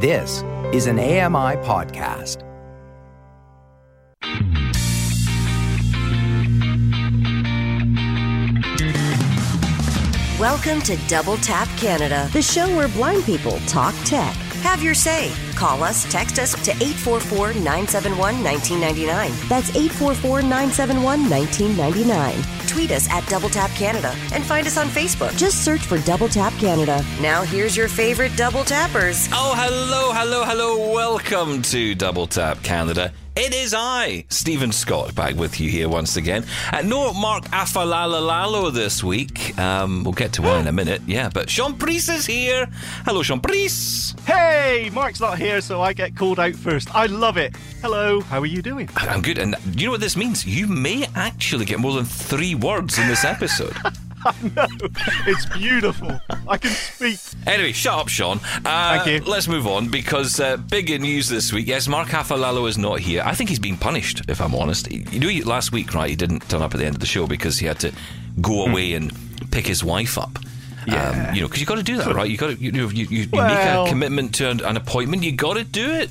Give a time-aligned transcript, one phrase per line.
[0.00, 2.44] This is an AMI podcast.
[10.38, 14.36] Welcome to Double Tap Canada, the show where blind people talk tech.
[14.62, 15.32] Have your say.
[15.56, 19.48] Call us, text us to 844 971 1999.
[19.48, 22.67] That's 844 971 1999.
[22.78, 25.36] Tweet us at Double Tap Canada and find us on Facebook.
[25.36, 27.04] Just search for Double Tap Canada.
[27.20, 29.28] Now, here's your favorite Double Tappers.
[29.32, 30.92] Oh, hello, hello, hello.
[30.92, 33.12] Welcome to Double Tap Canada.
[33.40, 36.44] It is I, Stephen Scott, back with you here once again.
[36.72, 39.56] Uh, no Mark Afalalalalo this week.
[39.56, 41.30] Um, we'll get to why in a minute, yeah.
[41.32, 42.66] But Sean Preece is here.
[43.04, 44.16] Hello, Sean Preece.
[44.26, 46.92] Hey, Mark's not here, so I get called out first.
[46.96, 47.56] I love it.
[47.80, 48.90] Hello, how are you doing?
[48.96, 49.38] I'm good.
[49.38, 50.44] And you know what this means?
[50.44, 53.76] You may actually get more than three words in this episode.
[54.42, 54.66] I know.
[55.26, 56.20] It's beautiful.
[56.46, 57.18] I can speak.
[57.46, 58.38] Anyway, shut up, Sean.
[58.64, 59.30] Uh, Thank you.
[59.30, 61.66] Let's move on because uh, big news this week.
[61.66, 63.22] Yes, Mark Aflalo is not here.
[63.24, 64.90] I think he's being punished, if I'm honest.
[64.90, 67.26] You know, last week, right, he didn't turn up at the end of the show
[67.26, 67.92] because he had to
[68.40, 69.12] go away and
[69.50, 70.36] pick his wife up.
[70.84, 70.90] Hmm.
[70.92, 71.08] Yeah.
[71.28, 72.30] Um, you know, because you got to do that, right?
[72.30, 75.22] You got to, you, you, you, you Well- make a commitment to an, an appointment.
[75.22, 76.10] You got to do it.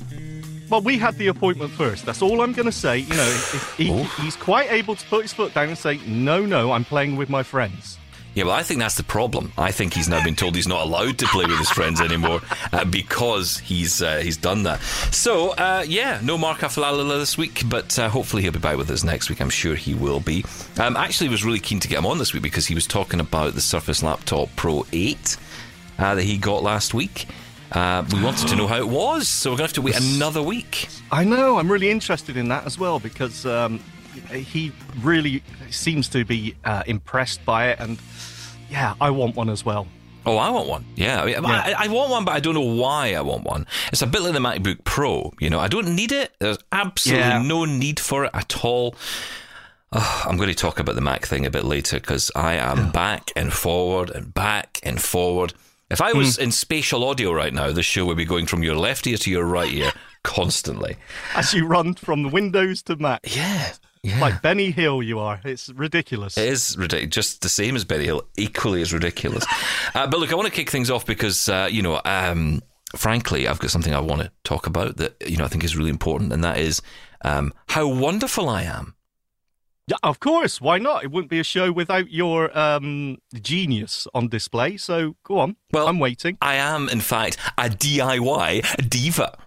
[0.70, 2.04] Well, we had the appointment first.
[2.04, 2.98] That's all I'm going to say.
[2.98, 3.90] You know, if he,
[4.22, 7.30] he's quite able to put his foot down and say, no, no, I'm playing with
[7.30, 7.97] my friends.
[8.38, 9.52] Yeah, well, I think that's the problem.
[9.58, 12.40] I think he's now been told he's not allowed to play with his friends anymore
[12.72, 14.80] uh, because he's uh, he's done that.
[15.10, 18.92] So, uh, yeah, no Mark Aflalo this week, but uh, hopefully he'll be back with
[18.92, 19.40] us next week.
[19.40, 20.44] I'm sure he will be.
[20.78, 23.18] Um, actually, was really keen to get him on this week because he was talking
[23.18, 25.36] about the Surface Laptop Pro 8
[25.98, 27.26] uh, that he got last week.
[27.72, 30.14] Uh, we wanted to know how it was, so we're going to have to wait
[30.14, 30.86] another week.
[31.10, 31.58] I know.
[31.58, 33.80] I'm really interested in that as well because um,
[34.20, 37.80] he really seems to be uh, impressed by it.
[37.80, 37.98] And
[38.70, 39.86] yeah, I want one as well.
[40.26, 40.84] Oh, I want one.
[40.94, 43.66] Yeah, I, mean, I, I want one, but I don't know why I want one.
[43.92, 45.32] It's a bit like the MacBook Pro.
[45.40, 46.32] You know, I don't need it.
[46.38, 47.42] There's absolutely Yeah.
[47.42, 48.94] no need for it at all.
[49.90, 52.90] Oh, I'm going to talk about the Mac thing a bit later because I am
[52.90, 55.54] back and forward and back and forward.
[55.90, 58.76] If I was in spatial audio right now, this show would be going from your
[58.76, 59.92] left ear to your right ear
[60.24, 60.96] constantly.
[61.34, 63.72] As you run from the Windows to Mac, Yeah.
[64.02, 64.20] Yeah.
[64.20, 65.40] like Benny Hill, you are.
[65.44, 66.36] It's ridiculous.
[66.38, 69.44] It is ridiculous, just the same as Benny Hill, equally as ridiculous.
[69.94, 72.62] uh, but look, I want to kick things off because uh, you know, um,
[72.96, 75.76] frankly, I've got something I want to talk about that you know I think is
[75.76, 76.80] really important, and that is
[77.22, 78.94] um, how wonderful I am.
[79.88, 80.60] Yeah, of course.
[80.60, 81.02] Why not?
[81.02, 84.76] It wouldn't be a show without your um, genius on display.
[84.76, 85.56] So go on.
[85.72, 86.36] Well- I'm waiting.
[86.42, 89.38] I am, in fact, a DIY diva.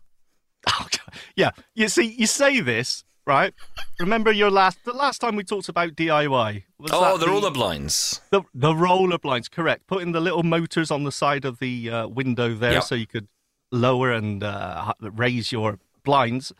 [0.67, 0.87] Oh,
[1.35, 1.51] yeah.
[1.75, 3.53] You see, you say this right.
[3.99, 6.63] Remember your last the last time we talked about DIY?
[6.79, 8.21] Was Oh, the roller blinds.
[8.31, 9.47] the the roller blinds.
[9.47, 9.87] Correct.
[9.87, 12.83] Putting the little motors on the side of the uh, window there, Yep.
[12.83, 13.27] so you could
[13.71, 16.51] lower and uh, raise your blinds.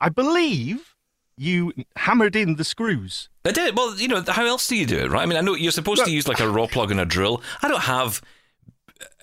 [0.00, 0.94] I believe
[1.38, 3.28] you hammered in the screws.
[3.44, 3.76] I did.
[3.76, 5.22] Well, you know, how else do you do it, right?
[5.22, 7.42] I mean, I know you're supposed to use like a Rawlplug and a drill.
[7.62, 8.22] I don't have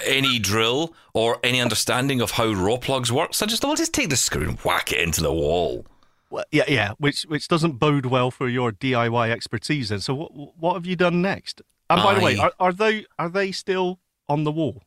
[0.05, 3.33] any drill or any understanding of how Rawlplugs work.
[3.33, 5.85] So I just thought, well, just take the screw and whack it into the wall.
[6.33, 9.89] Well, yeah, yeah, which which doesn't bode well for your DIY expertise.
[9.89, 11.61] Then, so what what have you done next?
[11.91, 14.81] And by the way, are, are they are they still on the wall?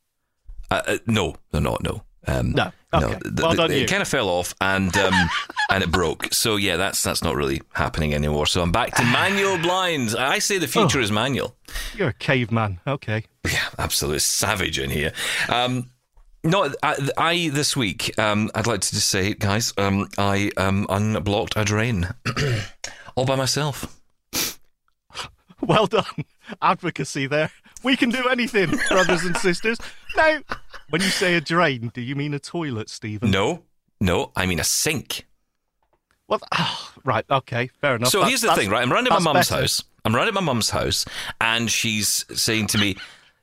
[0.72, 1.84] Uh, uh, no, they're not.
[1.84, 2.02] No.
[2.26, 2.72] Um, No.
[2.92, 3.18] Okay.
[3.24, 3.86] The- Well it you.
[3.86, 5.14] kind of fell off and um,
[5.70, 6.26] and it broke.
[6.32, 8.46] So yeah, that's that's not really happening anymore.
[8.46, 10.16] So I'm back to manual blinds.
[10.16, 11.02] I say the future Oh.
[11.02, 11.54] is manual.
[11.94, 12.80] You're a caveman.
[12.88, 13.22] Okay.
[13.44, 15.12] Yeah, absolute savage in here.
[15.48, 15.90] Um,
[16.46, 18.18] no, I, I this week.
[18.18, 22.08] Um, I'd like to just say, guys, um, I um, unblocked a drain
[23.14, 24.00] all by myself.
[25.62, 26.04] Well done.
[26.60, 27.50] Advocacy there.
[27.82, 29.78] We can do anything, brothers and sisters.
[30.16, 30.40] Now,
[30.90, 33.30] when you say a drain, do you mean a toilet, Stephen?
[33.30, 33.62] No,
[34.00, 35.26] no, I mean a sink.
[36.28, 37.24] Well, ah, right.
[37.30, 37.70] Okay.
[37.80, 38.10] Fair enough.
[38.10, 38.82] So here's the thing, right?
[38.82, 39.62] I'm round at my mum's better.
[39.62, 39.82] house.
[40.04, 41.04] I'm round at my mum's house,
[41.40, 42.96] and she's saying to me,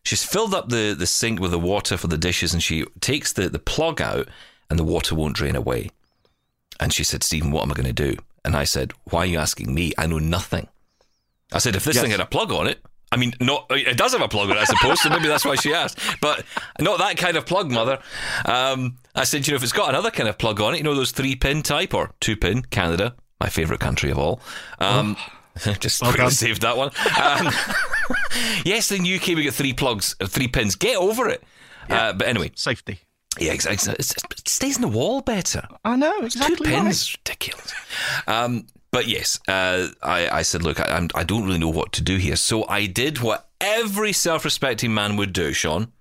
[0.03, 3.33] she's filled up the, the sink with the water for the dishes, and she takes
[3.33, 4.27] the, the plug out,
[4.69, 5.89] and the water won't drain away.
[6.79, 8.17] And she said, Stephen, what am I going to do?
[8.45, 9.93] And I said, Why are you asking me?
[9.97, 10.67] I know nothing.
[11.51, 12.01] I said, If this Yes.
[12.03, 12.79] thing had a plug on it,
[13.11, 15.45] I mean, not it does have a plug on it, I suppose, so maybe that's
[15.45, 15.99] why she asked.
[16.19, 16.43] But
[16.81, 17.99] not that kind of plug, mother.
[18.43, 20.83] Um, I said, you know, if it's got another kind of plug on it, you
[20.83, 24.41] know, those three pin type or two pin, Canada, my favourite country of all.
[24.79, 25.15] Um,
[25.79, 26.89] just Well quickly saved that one.
[27.21, 27.51] Um,
[28.65, 30.75] yes, in the UK we get three plugs, uh, three pins.
[30.75, 31.43] Get over it.
[31.89, 32.99] Uh, but anyway, Safety.
[33.39, 33.93] yeah, exactly.
[33.99, 35.67] It stays in the wall better.
[35.83, 36.55] I know exactly.
[36.55, 36.83] Two right.
[36.83, 37.73] pins, ridiculous.
[38.27, 42.01] Um, but yes, uh, I, I said, look, I, I don't really know what to
[42.01, 42.35] do here.
[42.35, 45.91] So I did what every self-respecting man would do, Sean.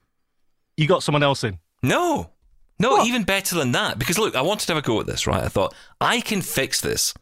[0.76, 1.58] You got someone else in.
[1.82, 2.30] No,
[2.78, 3.06] No, What?
[3.08, 3.98] even better than that.
[3.98, 5.42] Because look, I wanted to have a go at this, right?
[5.42, 7.12] I thought I can fix this.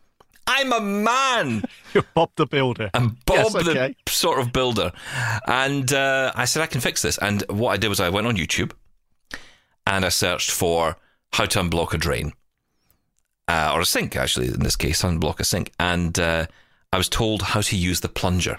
[0.50, 1.62] I'm a man.
[1.94, 2.90] You're Bob the Builder.
[2.92, 3.94] I'm Bob Yes, okay.
[4.04, 4.90] the sort of builder.
[5.46, 7.18] And uh, I said, I can fix this.
[7.18, 8.72] And what I did was I went on YouTube
[9.86, 10.96] and I searched for
[11.32, 12.32] how to unblock a drain.
[13.46, 15.70] Uh, or a sink, actually, in this case, unblock a sink.
[15.78, 16.46] And uh,
[16.92, 18.58] I was told how to use the plunger.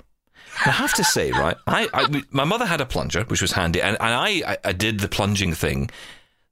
[0.63, 3.51] And I have to say, right, I, I my mother had a plunger, which was
[3.51, 5.89] handy, and, and I, I, I did the plunging thing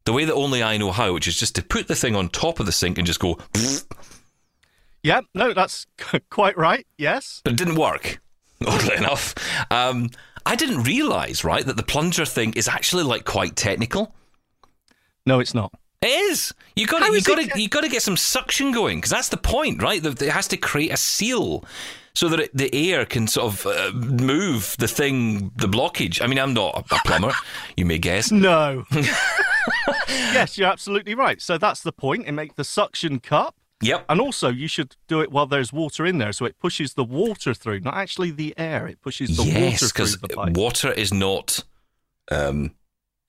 [0.05, 2.29] the way that only I know how, which is just to put the thing on
[2.29, 3.37] top of the sink and just go,
[5.09, 5.87] Yeah, no, that's
[6.29, 6.85] quite right.
[6.99, 7.41] Yes.
[7.43, 8.21] but it didn't work.
[8.67, 9.33] Oddly enough,
[9.71, 10.11] um,
[10.45, 14.13] I didn't realise right that the plunger thing is actually like quite technical.
[15.25, 15.73] No, it's not.
[16.03, 16.53] It is.
[16.75, 19.29] You got to you got to you got to get some suction going because that's
[19.29, 20.03] the point, right?
[20.03, 21.65] That It has to create a seal
[22.13, 26.21] so that it, the air can sort of uh, move the thing, the blockage.
[26.21, 27.33] I mean, I'm not a plumber,
[27.77, 28.31] you may guess.
[28.31, 28.85] No.
[30.07, 31.41] yes, you're absolutely right.
[31.41, 32.27] So that's the point.
[32.27, 33.55] It makes the suction cup.
[33.81, 34.05] Yep.
[34.09, 37.03] And also, you should do it while there's water in there, so it pushes the
[37.03, 38.87] water through, not actually the air.
[38.87, 41.63] It pushes the yes, water because through the pipe water is not.
[42.31, 42.71] Um,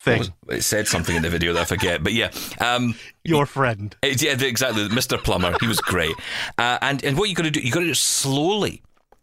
[0.00, 0.18] thing.
[0.18, 2.30] was- it said something in the video that I forget, but yeah.
[2.58, 3.94] Um, Your friend.
[4.02, 4.88] It's- yeah, exactly.
[4.88, 5.22] Mr.
[5.22, 6.14] Plumber, he was great.
[6.58, 8.82] Uh, and and what you got to do, you got to do it slowly.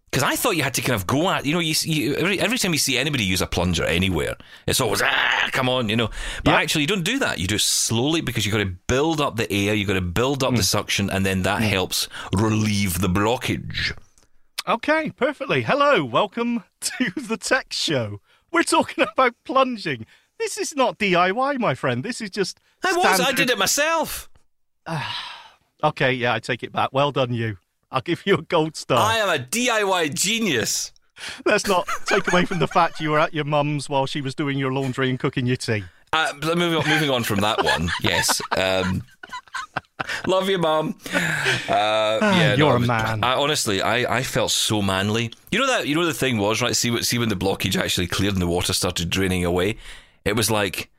[0.10, 2.40] Because I thought you had to kind of go at, you know, you, you every,
[2.40, 5.96] every time you see anybody use a plunger anywhere, it's always ah, come on, you
[5.98, 6.10] know.
[6.46, 6.58] But Yeah.
[6.62, 7.40] actually, you don't do that.
[7.40, 10.02] You do it slowly because you've got to build up the air, you've got to
[10.02, 13.98] build up the suction, and then that helps relieve the blockage.
[14.66, 15.64] Okay, perfectly.
[15.64, 18.22] Hello, welcome to the Tech Show.
[18.52, 20.06] We're talking about plunging.
[20.40, 22.02] This is not DIY, my friend.
[22.04, 22.60] This is just.
[22.84, 24.30] I was, I did it myself.
[25.84, 26.90] Okay, yeah, I take it back.
[26.92, 27.58] Well done, you.
[27.92, 28.98] I'll give you a gold star.
[29.00, 30.92] I am a DIY genius.
[31.46, 34.36] Let's not take away from the fact you were at your mum's while she was
[34.36, 35.84] doing your laundry and cooking your tea.
[36.14, 38.42] Uh, moving on, moving on from that one, yes.
[38.56, 39.04] Um,
[40.28, 40.96] love you, mum.
[41.14, 43.24] Uh, yeah, You're I a was- man.
[43.24, 45.34] I, honestly, I, I felt so manly.
[45.52, 46.76] You know that you know the thing was right.
[46.76, 49.78] See what see when the blockage actually cleared and the water started draining away.
[50.24, 50.90] It was like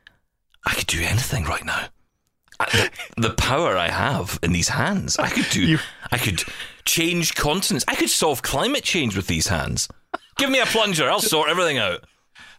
[0.65, 1.87] I could do anything right now.
[2.59, 5.61] I- the, the power I have in these hands, I could do.
[5.65, 5.79] You-
[6.11, 6.43] I could
[6.89, 7.85] change continents.
[7.87, 9.87] I could solve climate change with these hands.
[10.37, 12.03] Give me a plunger, I'll sort everything out.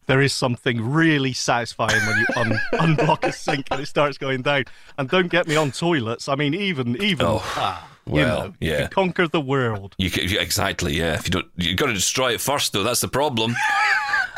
[0.07, 2.61] There is something really satisfying when you un-
[2.97, 4.65] unblock a sink and it starts going down.
[4.99, 6.29] And don't get me on toilets.
[6.29, 8.79] I mean, even even Oh, ah, you well, know, you yeah.
[8.83, 9.95] can conquer the world.
[9.99, 11.15] You can, exactly, yeah.
[11.15, 12.83] If you don't, you got to destroy it first, though.
[12.83, 13.55] That's the problem.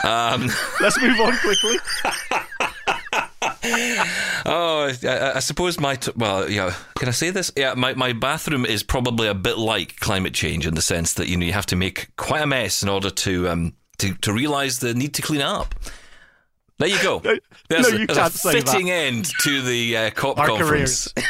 [0.05, 0.51] Um,
[0.81, 1.77] Let's move on quickly.
[3.65, 6.75] oh, I, I suppose my t- well, yeah.
[6.97, 7.53] Can I say this?
[7.57, 11.29] Yeah, my, my bathroom is probably a bit like climate change in the sense that
[11.29, 14.33] you know you have to make quite a mess in order to um to, to
[14.33, 15.75] realize the need to clean up.
[16.79, 17.21] There you go.
[17.71, 18.93] No, There's, no, a, you there's can't a fitting that.
[18.93, 21.13] end to the uh, COP Our conference.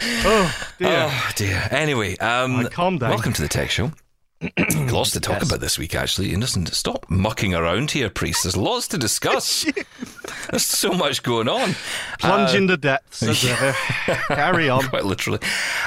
[0.00, 0.88] Oh dear.
[1.10, 1.68] Oh dear.
[1.70, 3.10] Anyway, um, Right, calm down.
[3.10, 3.90] welcome to the Tech Show.
[4.92, 6.32] lots to talk about this week, actually.
[6.32, 8.42] And listen, stop mucking around here, Preece.
[8.44, 9.64] There's lots to discuss.
[10.50, 11.74] There's so much going on.
[12.20, 13.72] Plunge Uh, in the depths as ever.
[14.28, 14.82] Carry on.
[14.88, 15.40] quite literally.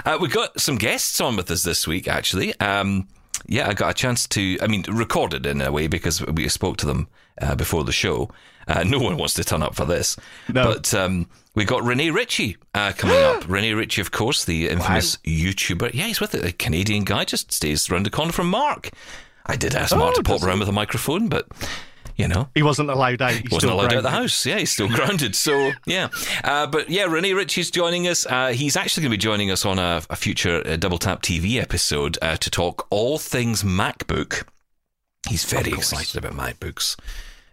[0.05, 2.57] Uh, we've got some guests on with us this week, actually.
[2.59, 3.07] Um,
[3.47, 6.77] yeah, I got a chance to, I mean, recorded in a way because we spoke
[6.77, 7.07] to them
[7.41, 8.29] uh, before the show.
[8.67, 10.15] Uh, no one wants to turn up for this.
[10.47, 10.65] No.
[10.73, 13.43] But um, we got Rene Ritchie uh, coming up.
[13.49, 15.93] Rene Ritchie, of course, the infamous YouTuber.
[15.93, 16.45] Yeah, he's with it.
[16.45, 18.91] A Canadian guy, just stays around the corner from Mark.
[19.45, 21.47] I did ask Mark Oh, to pop does around with a microphone, but,
[22.21, 22.47] you know.
[22.53, 23.31] He wasn't allowed out.
[23.31, 24.45] He's Wasn't still allowed out of the house.
[24.45, 25.35] Yeah, he's still grounded.
[25.35, 26.09] So yeah,
[26.43, 28.25] uh, but yeah, Rene Ritchie's joining us.
[28.25, 31.21] Uh, he's actually going to be joining us on a, a future uh, Double Tap
[31.21, 34.45] TV episode uh, to talk all things MacBook.
[35.27, 36.95] He's very excited about MacBooks.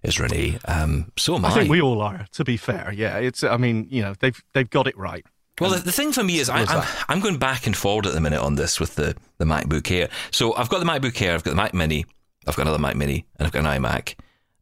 [0.02, 0.58] Is Rene?
[0.66, 1.48] Um, so am I.
[1.48, 2.26] I think we all are.
[2.32, 3.18] To be fair, yeah.
[3.18, 3.42] It's.
[3.42, 5.24] I mean, you know, they've they've got it right.
[5.60, 6.86] Well, the, the thing for me is I, I'm.
[7.08, 10.08] I'm going back and forward at the minute on this with the, the MacBook Air.
[10.30, 12.06] So I've got the MacBook Air, I've got the Mac Mini,
[12.46, 14.14] I've got another Mac Mini, and I've got an iMac.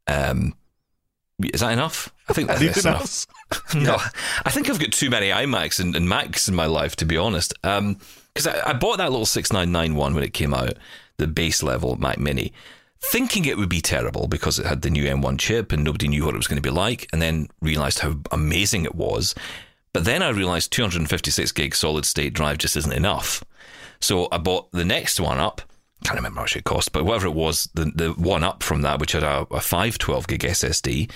[0.06, 0.54] Um,
[1.52, 2.12] is that enough?
[2.28, 3.00] I think that's Anything enough.
[3.00, 3.26] else?
[3.76, 3.96] No,
[4.44, 7.16] I think I've got too many iMacs and, and Macs in my life, to be
[7.16, 7.54] honest.
[7.62, 10.75] Because I, I bought that little 6991 when it came out,
[11.18, 12.52] the base level Mac Mini,
[12.98, 16.25] thinking it would be terrible because it had the new M1 chip and nobody knew
[16.25, 19.34] what it was going to be like, and then realized how amazing it was.
[19.92, 23.44] But then I realized 256 gig solid state drive just isn't enough.
[24.00, 25.62] So I bought the next one up.
[26.06, 28.82] Can't remember how much it cost, but whatever it was, the, the one up from
[28.82, 31.10] that, which had a, a 512 gig SSD.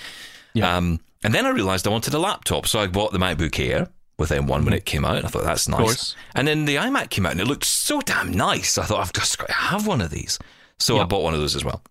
[0.61, 3.87] Um, and then I realized I wanted a laptop, so I bought the MacBook Air
[4.17, 5.17] with M1 when it came out.
[5.17, 6.15] And I thought that's nice.
[6.35, 8.77] And then the iMac came out and it looked so damn nice.
[8.77, 10.37] I thought I've just got to have one of these.
[10.77, 11.81] So I bought one of those as well.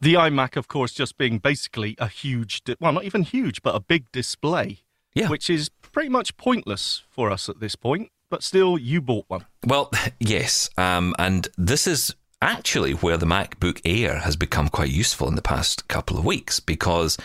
[0.00, 3.74] The iMac, of course, just being basically a huge, di- well, not even huge, but
[3.74, 4.80] a big display,
[5.14, 5.28] Yeah.
[5.28, 8.10] which is pretty much pointless for us at this point.
[8.30, 9.44] But still, you bought one.
[9.66, 9.90] Well,
[10.20, 15.36] yes, um, and this is actually where the MacBook Air has become quite useful in
[15.36, 17.16] the past couple of weeks because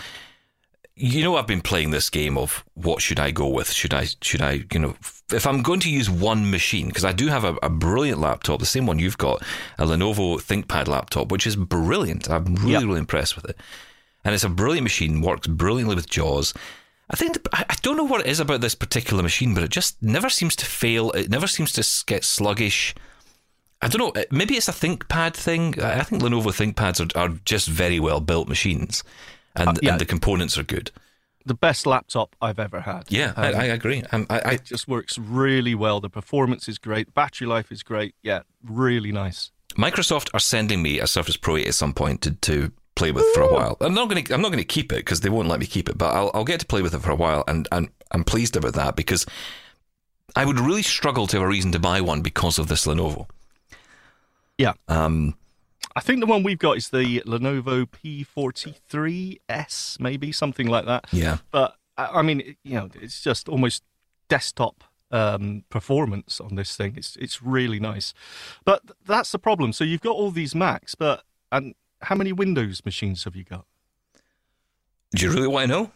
[0.95, 3.71] you know I've been playing this game of what should I go with?
[3.71, 4.95] Should I should I you know
[5.33, 8.59] if I'm going to use one machine because I do have a, a brilliant laptop,
[8.59, 9.41] the same one you've got,
[9.77, 12.29] a Lenovo ThinkPad laptop, which is brilliant.
[12.29, 12.83] I'm really Yep.
[12.83, 13.57] really impressed with it,
[14.23, 15.21] and it's a brilliant machine.
[15.21, 16.53] Works brilliantly with JAWS.
[17.11, 19.63] I think the, I I don't know what it is about this particular machine, but
[19.63, 21.11] it just never seems to fail.
[21.11, 22.95] It never seems to get sluggish.
[23.81, 24.21] I don't know.
[24.21, 25.79] uh, Maybe it's a ThinkPad thing.
[25.81, 29.03] I I think Lenovo ThinkPads are, are just very well built machines,
[29.55, 29.91] and, yeah.
[29.91, 30.91] and the components are good.
[31.43, 33.05] The best laptop I've ever had.
[33.09, 34.03] Yeah, I, Um, I agree.
[34.11, 35.99] Um, I, I, it just works really well.
[35.99, 37.13] The performance is great.
[37.15, 38.13] Battery life is great.
[38.21, 39.49] Yeah, really nice.
[39.75, 43.25] Microsoft are sending me a Surface Pro 8 at some point to, to play with
[43.33, 43.77] for a while.
[43.81, 45.65] I'm not going to I'm not going to keep it because they won't let me
[45.65, 47.89] keep it, but I'll, I'll get to play with it for a while, and, and
[48.11, 49.25] I'm pleased about that because
[50.35, 53.27] I would really struggle to have a reason to buy one because of this Lenovo.
[54.57, 54.73] Yeah.
[54.87, 55.35] Um,
[55.95, 61.07] I think the one we've got is the Lenovo P43S, maybe something like that.
[61.11, 61.37] yeah.
[61.51, 63.83] But I I mean, you know, it's just almost
[64.29, 66.93] desktop um, performance on this thing.
[66.95, 68.13] It's it's really nice.
[68.63, 69.73] But that's the problem.
[69.73, 73.65] So you've got all these Macs, but and how many Windows machines have you got?
[75.15, 75.91] Do you really want to know?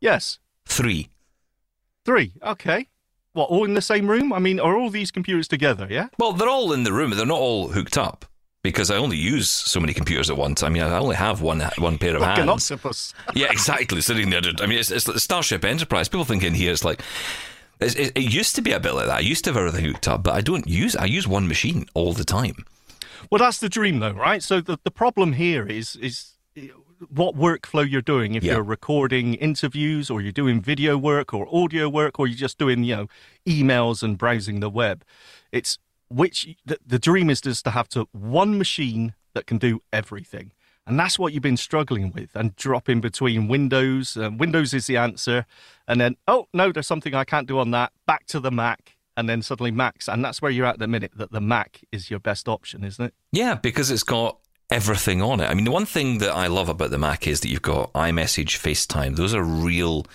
[0.00, 1.08] Yes, Three.
[2.04, 2.32] three.
[2.42, 2.86] Okay.
[3.32, 3.50] What?
[3.50, 4.32] All in the same room?
[4.32, 5.86] I mean, are all these computers together?
[5.90, 6.08] Yeah.
[6.18, 7.10] Well, they're all in the room.
[7.10, 8.24] They're not all hooked up
[8.62, 10.62] because I only use so many computers at once.
[10.62, 12.70] I mean, I only have one one pair of Like an hands.
[12.70, 13.14] octopus.
[13.34, 14.00] Yeah, exactly.
[14.00, 14.40] Sitting there.
[14.60, 16.08] I mean, it's, it's like Starship Enterprise.
[16.08, 17.02] People think in here it's like.
[17.80, 19.16] It's, it, it used to be a bit like that.
[19.16, 20.94] I used to have everything hooked up, but I don't use.
[20.96, 22.64] I use one machine all the time.
[23.30, 24.42] Well, that's the dream, though, right?
[24.42, 26.32] So the, the problem here is is
[27.08, 28.34] what workflow you're doing.
[28.34, 28.54] If Yeah.
[28.54, 32.84] you're recording interviews, or you're doing video work, or audio work, or you're just doing
[32.84, 33.06] you know
[33.46, 35.04] emails and browsing the web,
[35.52, 39.80] it's which the, the dream is just to have to one machine that can do
[39.92, 40.52] everything.
[40.86, 44.16] And that's what you've been struggling with, and dropping between Windows.
[44.16, 45.46] Um, Windows is the answer,
[45.86, 47.92] and then oh no, there's something I can't do on that.
[48.06, 51.12] Back to the Mac, and then suddenly Macs, and that's where you're at the minute.
[51.14, 53.14] That the Mac is your best option, isn't it?
[53.30, 54.38] Yeah, because it's got
[54.70, 55.50] everything on it.
[55.50, 57.92] I mean, the one thing that I love about the Mac is that you've got
[57.92, 59.16] iMessage, FaceTime.
[59.16, 60.06] Those are real.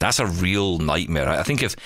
[0.00, 1.28] That's a real nightmare.
[1.28, 1.76] I think if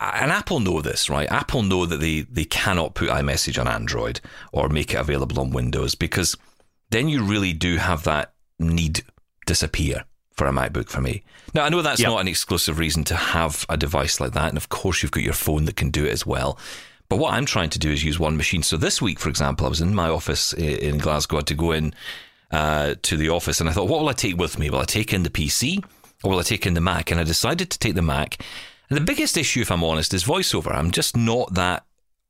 [0.00, 1.30] and Apple know this, right?
[1.30, 4.20] Apple know that they they cannot put iMessage on Android
[4.52, 6.36] or make it available on Windows because
[6.90, 9.04] then you really do have that need
[9.46, 10.04] disappear
[10.36, 11.22] for a MacBook for me.
[11.54, 12.08] Now I know that's Yeah.
[12.08, 15.22] not an exclusive reason to have a device like that, and of course you've got
[15.22, 16.58] your phone that can do it as well.
[17.08, 18.62] But what I'm trying to do is use one machine.
[18.62, 21.36] So this week, for example, I was in my office in Glasgow.
[21.36, 21.94] I had to go in
[22.50, 24.70] uh, to the office, and I thought, what will I take with me?
[24.70, 25.82] Will I take in the PC
[26.24, 27.10] or will I take in the Mac?
[27.10, 28.38] And I decided to take the Mac.
[28.90, 30.74] And the biggest issue, if I'm honest, is voiceover.
[30.74, 31.84] I'm just not that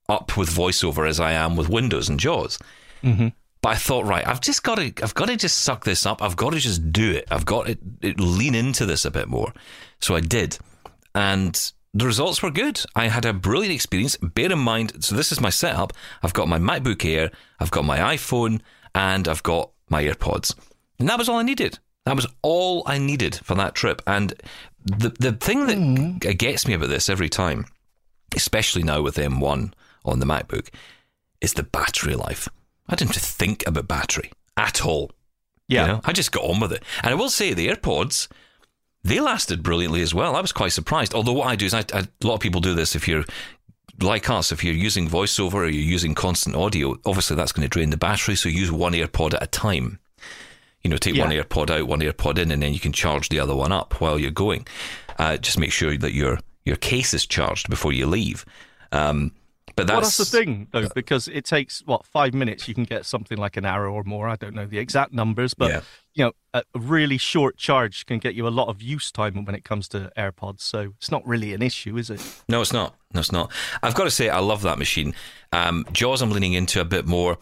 [0.08, 2.58] up with voiceover as I am with Windows and JAWS.
[3.62, 6.22] But I thought, right, I've just got to, I've got to just suck this up.
[6.22, 7.26] I've got to just do it.
[7.30, 9.52] I've got to it, lean into this a bit more.
[10.00, 10.58] So I did,
[11.14, 12.80] and the results were good.
[12.94, 14.16] I had a brilliant experience.
[14.18, 15.92] Bear in mind, so this is my setup.
[16.22, 18.60] I've got my MacBook Air, I've got my iPhone,
[18.94, 20.54] and I've got my AirPods,
[20.98, 21.78] and that was all I needed.
[22.04, 24.00] That was all I needed for that trip.
[24.06, 24.34] And
[24.84, 26.18] the the thing that mm-hmm.
[26.18, 27.66] g- gets me about this every time,
[28.34, 29.72] especially now with M1
[30.04, 30.68] on the MacBook,
[31.40, 32.48] is the battery life.
[32.88, 35.10] I didn't have to think about battery at all.
[35.68, 35.80] Yeah.
[35.82, 36.82] You know, I just got on with it.
[37.02, 38.28] And I will say the AirPods,
[39.02, 40.36] they lasted brilliantly as well.
[40.36, 41.14] I was quite surprised.
[41.14, 43.24] Although what I do is, I, I, a lot of people do this if you're
[44.00, 47.68] like us, if you're using voiceover or you're using constant audio, obviously that's going to
[47.68, 48.36] drain the battery.
[48.36, 49.98] So use one AirPod at a time.
[50.82, 51.42] You know, take one Yeah.
[51.42, 54.18] AirPod out, one AirPod in, and then you can charge the other one up while
[54.18, 54.66] you're going.
[55.18, 58.44] Uh, just make sure that your your case is charged before you leave.
[58.92, 59.32] Um,
[59.76, 62.66] but that's, well, that's the thing, though, because it takes what five minutes.
[62.66, 64.28] You can get something like an hour or more.
[64.28, 65.80] I don't know the exact numbers, but Yeah.
[66.14, 69.54] you know, a really short charge can get you a lot of use time when
[69.54, 70.60] it comes to AirPods.
[70.62, 72.20] So it's not really an issue, is it?
[72.48, 72.96] No, it's not.
[73.12, 73.52] No, it's not.
[73.82, 75.14] I've got to say, I love that machine.
[75.52, 77.38] Um, Jaws, I'm leaning into a bit more.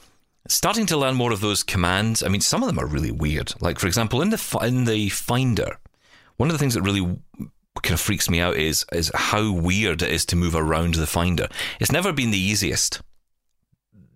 [0.47, 2.23] Starting to learn more of those commands.
[2.23, 3.55] I mean, some of them are really weird.
[3.63, 5.79] Like, for example, in the in the Finder,
[6.37, 7.17] one of the things that really
[7.83, 11.07] kind of freaks me out is is how weird it is to move around the
[11.07, 11.49] Finder.
[11.81, 13.01] It's never been the easiest,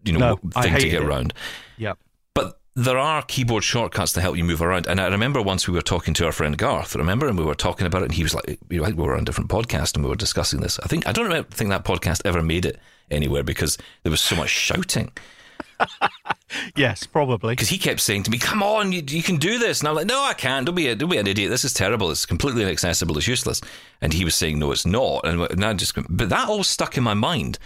[0.05, 1.05] you know, No, thing to get it.
[1.05, 1.35] around.
[1.77, 1.95] Yeah.
[2.35, 4.87] But there are keyboard shortcuts to help you move around.
[4.87, 7.55] And I remember once we were talking to our friend Garth, remember, and we were
[7.57, 9.25] talking about it, and he was like, you know, I think we were on a
[9.25, 10.79] different podcast and we were discussing this.
[10.81, 12.79] I think I don't remember, think that podcast ever made it
[13.11, 15.11] anywhere because there was so much shouting.
[16.77, 17.53] Yes, probably.
[17.53, 19.95] Because he kept saying to me, "Come on, you, you can do this," and I'm
[19.95, 20.65] like, "No, I can't.
[20.65, 21.51] Don't be a, don't be an idiot.
[21.51, 22.11] This is terrible.
[22.11, 23.17] It's completely inaccessible.
[23.19, 23.61] It's useless."
[24.01, 27.05] And he was saying, "No, it's not." And now just, but that all stuck in
[27.05, 27.59] my mind.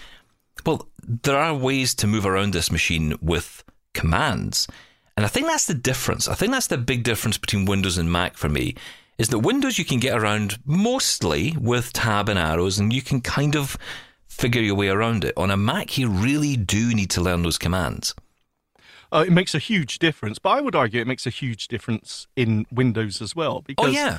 [0.67, 4.67] Well, there are ways to move around this machine with commands,
[5.17, 6.29] and I think that's the difference.
[6.29, 8.75] I think that's the big difference between Windows and Mac for me.
[9.19, 13.21] Is that Windows you can get around mostly with tab and arrows, and you can
[13.21, 13.77] kind of
[14.33, 15.35] figure your way around it.
[15.37, 18.15] On a Mac, you really do need to learn those commands.
[19.13, 22.27] Uh, it makes a huge difference, but I would argue it makes a huge difference
[22.35, 23.61] in Windows as well.
[23.61, 24.19] Because, oh yeah,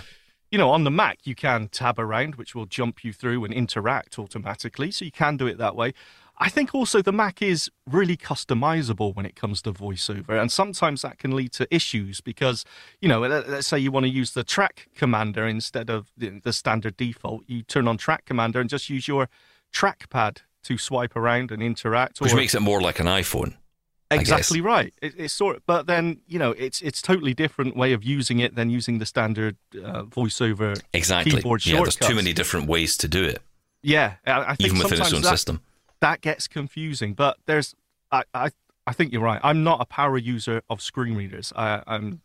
[0.51, 3.53] you know, on the Mac you can tab around, which will jump you through and
[3.53, 5.93] interact automatically, so you can do it that way.
[6.37, 11.01] I think also the Mac is really customizable when it comes to voiceover, and sometimes
[11.01, 12.63] that can lead to issues because,
[13.01, 16.97] you know, let's say you want to use the track commander instead of the standard
[16.97, 17.43] default.
[17.47, 19.27] You turn on track commander and just use your
[19.73, 22.21] trackpad to swipe around and interact.
[22.21, 23.55] Which makes it more like an iPhone.
[24.11, 24.93] Exactly right.
[25.01, 28.39] It, it's sort, of, but then you know, it's it's totally different way of using
[28.39, 31.31] it than using the standard uh, voiceover exactly.
[31.31, 31.97] keyboard yeah, shortcuts.
[31.97, 33.41] there's too many different ways to do it.
[33.81, 35.61] Yeah, I, I think even within its own that, system,
[35.99, 37.13] that gets confusing.
[37.13, 37.75] But there's,
[38.11, 38.51] I, I,
[38.87, 39.41] I think you're right.
[39.43, 41.51] I'm not a power user of screen readers.
[41.55, 42.21] I, I'm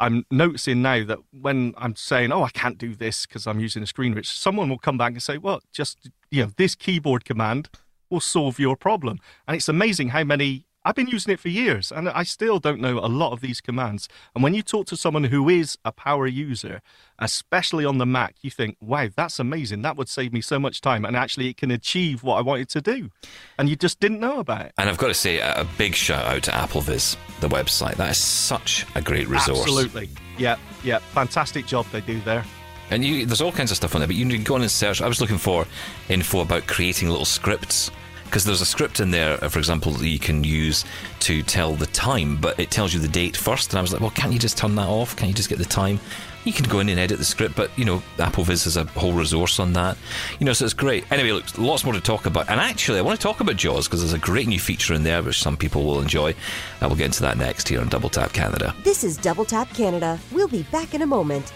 [0.00, 3.82] I'm noticing now that when I'm saying, "Oh, I can't do this because I'm using
[3.82, 7.24] a screen reader," someone will come back and say, "Well, just you know, this keyboard
[7.24, 7.68] command
[8.08, 11.92] will solve your problem." And it's amazing how many I've been using it for years
[11.92, 14.08] and I still don't know a lot of these commands.
[14.34, 16.80] And when you talk to someone who is a power user,
[17.18, 19.82] especially on the Mac, you think, wow, that's amazing.
[19.82, 21.04] That would save me so much time.
[21.04, 23.10] And actually, it can achieve what I wanted to do.
[23.58, 24.72] And you just didn't know about it.
[24.78, 27.96] And I've got to say, a big shout out to AppleVis, the website.
[27.96, 29.60] That is such a great resource.
[29.60, 30.08] Absolutely.
[30.38, 30.98] Yeah, yeah.
[30.98, 32.44] Fantastic job they do there.
[32.90, 34.70] And you, there's all kinds of stuff on there, but you can go on and
[34.70, 35.02] search.
[35.02, 35.66] I was looking for
[36.08, 37.90] info about creating little scripts
[38.30, 40.84] because there's a script in there, uh, for example, that you can use
[41.18, 43.72] to tell the time, but it tells you the date first.
[43.72, 45.16] And I was like, well, can't you just turn that off?
[45.16, 45.98] Can't you just get the time?
[46.44, 49.12] You can go in and edit the script, but you know, AppleVis has a whole
[49.12, 49.98] resource on that.
[50.38, 51.10] You know, so it's great.
[51.10, 52.48] Anyway, look, lots more to talk about.
[52.48, 55.02] And actually, I want to talk about JAWS because there's a great new feature in
[55.02, 56.30] there which some people will enjoy.
[56.30, 56.34] Uh,
[56.82, 58.76] I will get into that next here on Double Tap Canada.
[58.84, 60.20] This is Double Tap Canada.
[60.30, 61.52] We'll be back in a moment.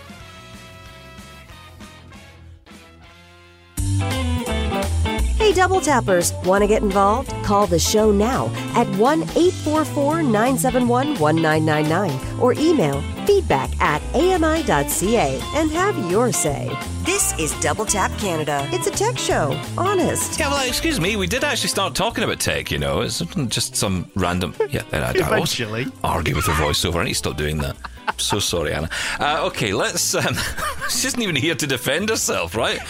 [5.44, 7.30] Hey, Double Tappers, want to get involved?
[7.44, 15.70] Call the show now at 1 844 971 1999 or email feedback at ami.ca and
[15.70, 16.74] have your say.
[17.02, 18.66] This is Double Tap Canada.
[18.72, 20.40] It's a tech show, honest.
[20.40, 23.02] Yeah, well, excuse me, we did actually start talking about tech, you know.
[23.02, 24.54] It's just some random.
[24.70, 25.84] Yeah, I, I Eventually.
[26.02, 27.00] argue with the voiceover.
[27.00, 27.76] I need to stop doing that.
[28.08, 28.88] I'm so sorry, Anna.
[29.20, 30.14] Uh, okay, let's.
[30.14, 30.36] Um,
[30.88, 32.80] she isn't even here to defend herself, right?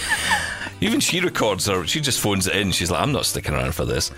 [0.85, 1.87] Even she records her.
[1.87, 2.71] She just phones it in.
[2.71, 4.13] She's like, I'm not sticking around for this.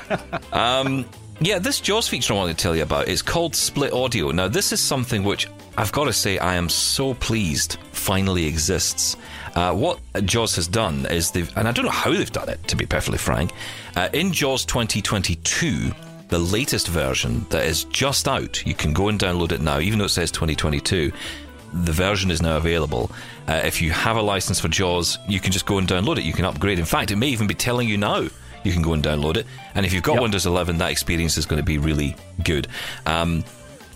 [0.52, 1.06] um,
[1.40, 4.30] yeah, this JAWS feature I want to tell you about is called Split Audio.
[4.30, 9.16] Now, this is something which I've got to say I am so pleased finally exists.
[9.54, 12.62] Uh, what JAWS has done is they've, and I don't know how they've done it,
[12.68, 13.52] to be perfectly frank.
[13.96, 15.90] Uh, in JAWS 2022,
[16.28, 19.98] the latest version that is just out, you can go and download it now, even
[19.98, 21.10] though it says 2022
[21.72, 23.10] the version is now available.
[23.50, 26.22] Uh, if you have a license for JAWS, you can just go and download it.
[26.24, 26.78] You can upgrade.
[26.78, 28.28] In fact, it may even be telling you now
[28.62, 29.46] you can go and download it.
[29.74, 30.22] And if you've got Yep.
[30.22, 32.68] Windows 11, that experience is going to be really good.
[33.06, 33.42] Um,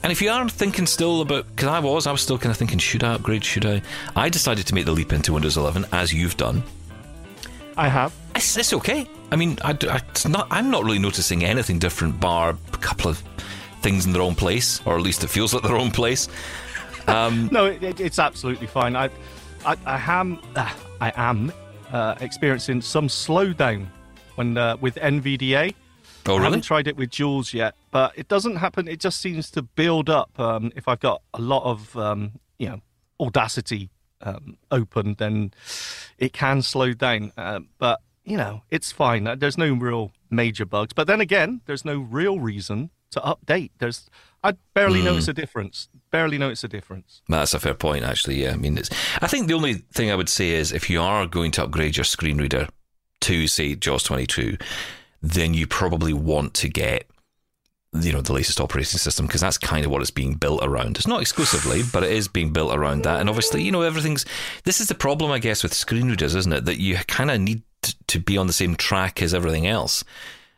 [0.03, 2.57] and if you are thinking still about, because I was, I was still kind of
[2.57, 3.45] thinking, should I upgrade?
[3.45, 3.81] Should I?
[4.17, 6.63] I decided to make the leap into Windows 11, as you've done.
[7.77, 8.13] I have.
[8.35, 9.07] It's, it's okay.
[9.31, 10.49] I mean, I, I- it's not.
[10.51, 13.23] I'm not really noticing anything different, bar a couple of
[13.83, 16.29] things in their own place, or at least it feels like their own place.
[17.07, 18.97] No, it, it, it's absolutely fine.
[18.97, 19.11] I,
[19.65, 21.53] I, I am, uh, I am
[21.93, 23.87] uh, experiencing some slowdown
[24.35, 25.75] when uh, with NVDA.
[26.27, 26.41] Oh, really?
[26.41, 28.89] I haven't tried it with JAWS yet, but it doesn't happen.
[28.89, 30.39] It just seems to build up.
[30.39, 32.81] Um, if I've got a lot of, um, you know,
[33.21, 33.91] Audacity
[34.23, 35.53] um, open, then
[36.19, 37.33] it can slow down.
[37.37, 39.27] Uh, but you know, it's fine.
[39.27, 40.93] Uh, There's no real major bugs.
[40.93, 43.71] But then again, there's no real reason to update.
[43.79, 44.09] There's,
[44.45, 45.07] I barely Hmm.
[45.07, 45.89] notice a difference.
[46.13, 47.23] Barely notice a difference.
[47.29, 48.43] That's a fair point, actually.
[48.43, 48.91] Yeah, I mean, it's.
[49.23, 51.97] I think the only thing I would say is if you are going to upgrade
[51.97, 52.69] your screen reader
[53.23, 54.59] to say JAWS 22,
[55.23, 57.09] then you probably want to get
[58.03, 60.97] you know the latest operating system because that's kind of what it's being built around.
[60.99, 63.21] It's not exclusively, but it is being built around that.
[63.21, 64.27] And obviously, you know, everything's.
[64.65, 66.65] This is the problem, I guess, with screen readers, isn't it?
[66.67, 67.63] That you kind of need
[68.09, 70.05] to be on the same track as everything else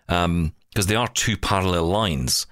[0.08, 2.46] because they are two parallel lines.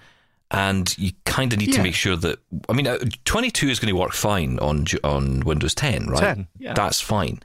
[0.54, 2.38] And you kind of need to make sure that
[2.68, 6.20] I mean, uh, 22 is going to work fine on on Windows 10, right?
[6.20, 6.74] 10, yeah.
[6.74, 7.40] That's fine.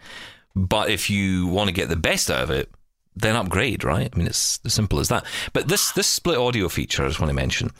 [0.55, 2.69] But if you want to get the best out of it,
[3.15, 4.09] then upgrade, right?
[4.13, 5.25] I mean, it's as simple as that.
[5.53, 7.71] But this this split audio feature, I just want to mention.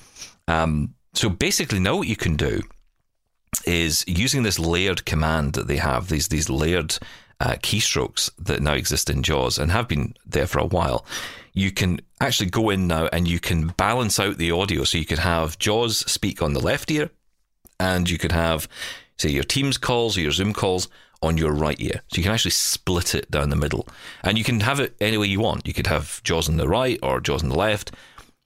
[0.48, 2.62] Um, so basically, now what you can do
[3.66, 6.98] is using this layered command that they have these these layered
[7.40, 11.06] uh, keystrokes that now exist in JAWS and have been there for a while.
[11.60, 14.86] You can actually go in now and you can balance out the audio.
[14.86, 17.10] So you could have JAWS speak on the left ear,
[17.80, 18.70] and you could have,
[19.18, 20.88] say, your Teams calls or your Zoom calls
[21.22, 22.02] on your right ear.
[22.08, 23.88] So you can actually split it down the middle.
[24.24, 25.68] And you can have it any way you want.
[25.68, 27.92] You could have JAWS on the right or JAWS on the left,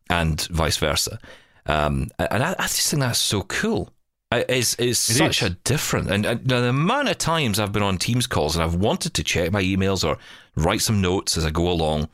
[0.09, 1.19] and vice versa.
[1.67, 3.89] Um, and I, I, just think that's so cool.
[4.31, 5.49] It's, it's such is.
[5.49, 6.09] a different.
[6.09, 9.23] And, and the amount of times I've been on Teams calls and I've wanted to
[9.23, 10.17] check my emails or
[10.55, 12.09] write some notes as I go along,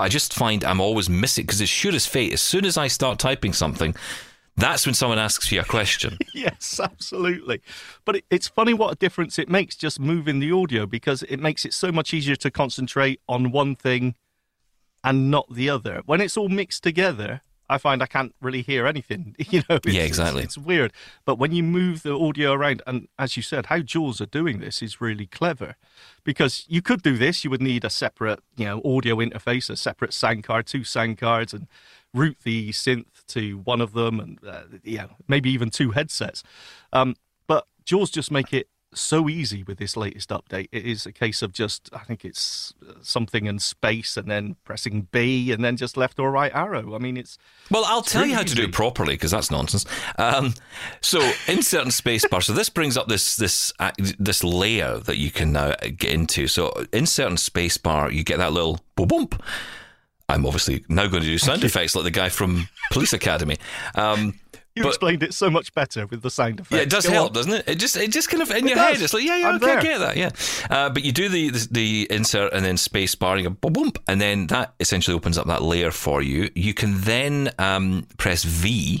[0.00, 2.32] but I just find I'm always missing because it's sure as fate.
[2.32, 3.94] As soon as I start typing something,
[4.56, 6.16] that's when someone asks you a question.
[6.34, 7.60] yes, absolutely.
[8.06, 11.36] But it, it's funny what a difference it makes just moving the audio because it
[11.36, 14.14] makes it so much easier to concentrate on one thing
[15.04, 16.00] and not the other.
[16.06, 19.36] When it's all mixed together, I find I can't really hear anything.
[19.50, 20.42] You know, yeah, exactly.
[20.42, 20.92] It's, it's, weird.
[21.24, 24.60] But when you move the audio around, and as you said, how JAWS are doing
[24.60, 25.74] this is really clever,
[26.22, 27.42] because you could do this.
[27.42, 31.18] You would need a separate, you know, audio interface, a separate sound card, two sound
[31.18, 31.66] cards, and
[32.14, 36.44] route the synth to one of them, and uh, yeah, maybe even two headsets.
[36.92, 37.16] Um,
[37.48, 40.68] but JAWS just make it so easy with this latest update.
[40.72, 44.56] It is a case of just, I think it's uh, something in space and then
[44.64, 46.94] pressing B and then just left or right arrow.
[46.94, 47.38] I mean, it's.
[47.70, 49.84] Well, I'll tell you how to do it properly because that's nonsense.
[50.18, 50.54] Um,
[51.00, 52.42] so, insert and spacebar.
[52.42, 56.48] So this brings up this this uh, this layer that you can now get into.
[56.48, 59.42] So, insert and spacebar, you get that little boom bump.
[60.28, 63.56] I'm obviously now going to do sound effects like the guy from Police Academy.
[63.96, 64.38] Um,
[64.80, 66.72] you but, explained it so much better with the sound effects.
[66.72, 67.32] Yeah, it does Go help, on.
[67.34, 67.68] doesn't it?
[67.68, 68.94] It just it just kind of in It your does.
[68.96, 69.02] head.
[69.04, 69.78] It's like yeah, yeah, I'm okay, there.
[69.78, 70.16] I get that.
[70.16, 70.30] Yeah,
[70.70, 73.56] uh, but you do the, the the insert and then space bar, and you go
[73.60, 76.50] boom, boom, and then that essentially opens up that layer for you.
[76.54, 79.00] You can then um, press V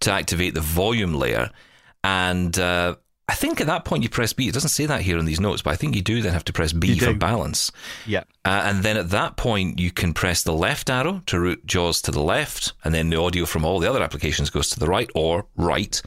[0.00, 1.50] to activate the volume layer,
[2.02, 2.96] and uh,
[3.30, 4.48] I think at that point you press B.
[4.48, 6.44] It doesn't say that here in these notes, but I think you do then have
[6.46, 7.70] to press B for balance.
[8.04, 8.24] Yeah.
[8.44, 12.02] Uh, and then at that point, you can press the left arrow to route JAWS
[12.02, 14.88] to the left, and then the audio from all the other applications goes to the
[14.88, 16.02] right, or right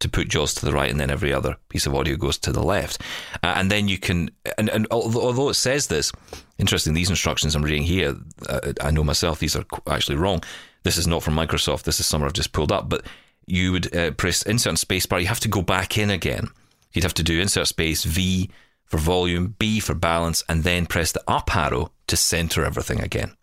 [0.00, 2.50] to put JAWS to the right, and then every other piece of audio goes to
[2.50, 3.00] the left.
[3.44, 6.10] Uh, and then you can, and, and although, it says this,
[6.58, 8.16] interesting, these instructions I'm reading here,
[8.48, 10.42] uh, I know myself, these are actually wrong.
[10.82, 13.06] This is not from Microsoft, this is some I've just pulled up, but
[13.46, 16.48] you would uh, press insert and spacebar, you have to go back in again.
[16.94, 18.48] You'd have to do insert space V
[18.84, 23.36] for volume, B for balance, and then press the up arrow to center everything again.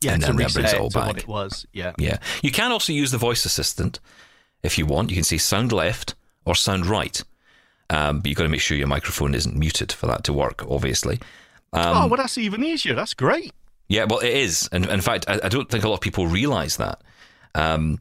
[0.00, 1.18] Yeah, And then that brings it all back.
[1.18, 1.66] it was.
[1.72, 1.92] Yeah.
[1.98, 2.18] Yeah.
[2.42, 4.00] You can also use the voice assistant
[4.62, 5.10] if you want.
[5.10, 6.14] You can say sound left
[6.44, 7.22] or sound right.
[7.90, 10.64] Um, but you've got to make sure your microphone isn't muted for that to work,
[10.68, 11.20] obviously.
[11.72, 12.94] Um, oh, well, that's even easier.
[12.94, 13.52] That's great.
[13.88, 14.68] Yeah, well, it is.
[14.72, 17.02] And in fact, I, I don't think a lot of people realize that.
[17.54, 18.00] Um,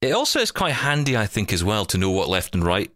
[0.00, 2.90] it also is quite handy, I think, as well, to know what left and right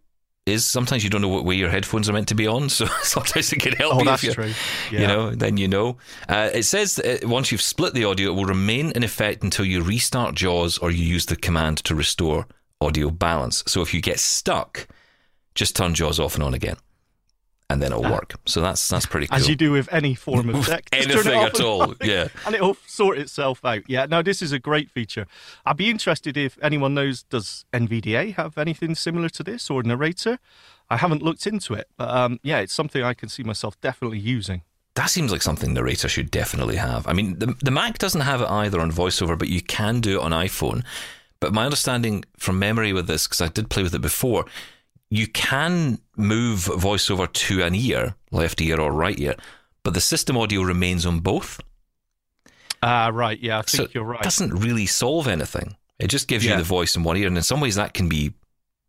[0.47, 0.65] is.
[0.67, 3.53] Sometimes you don't know what way your headphones are meant to be on, so sometimes
[3.53, 4.05] it can help Oh, you.
[4.05, 4.99] that's if you're- true.
[4.99, 5.99] You know, then you know.
[6.29, 9.65] Uh, it says that once you've split the audio, it will remain in effect until
[9.65, 12.47] you restart JAWS or you use the command to restore
[12.81, 13.65] audio balance.
[13.67, 14.87] So if you get stuck,
[15.55, 16.77] just turn JAWS off and on again,
[17.69, 18.35] and then it'll work.
[18.47, 19.35] So that's that's pretty cool.
[19.35, 19.39] Ah.
[19.39, 20.89] As you do with any form of tech.
[20.93, 22.29] Anything at all, yeah.
[22.47, 23.83] And it'll sort itself out.
[23.89, 25.27] Yeah, Now this is a great feature.
[25.65, 30.39] I'd be interested if anyone knows, does NVDA have anything similar to this or Narrator?
[30.89, 31.89] I haven't looked into it.
[31.97, 34.63] But um, yeah, it's something I can see myself definitely using.
[34.95, 37.07] That seems like something Narrator should definitely have.
[37.07, 40.19] I mean, the, the Mac doesn't have it either on VoiceOver, but you can do
[40.19, 40.85] it on iPhone.
[41.41, 44.47] But my understanding from memory with this, because I did play with it before,
[45.11, 49.35] you can move VoiceOver to an ear, left ear or right ear,
[49.83, 51.61] but the system audio remains on both.
[52.83, 53.39] Ah, right.
[53.41, 54.21] Yeah, I think so you're right.
[54.21, 55.77] it doesn't really solve anything.
[55.99, 56.53] It just gives Yeah.
[56.53, 58.35] you the voice in one ear, and in some ways that can be,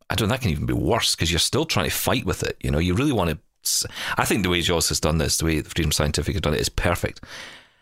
[0.10, 2.44] I don't know, that can even be worse because you're still trying to fight with
[2.44, 2.58] it.
[2.62, 3.88] You know, you really want to.
[4.18, 6.62] I think the way Jaws has done this, the way Freedom Scientific has done it,
[6.62, 7.22] is perfect.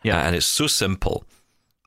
[0.04, 0.18] Yeah.
[0.18, 1.26] Uh, and it's so simple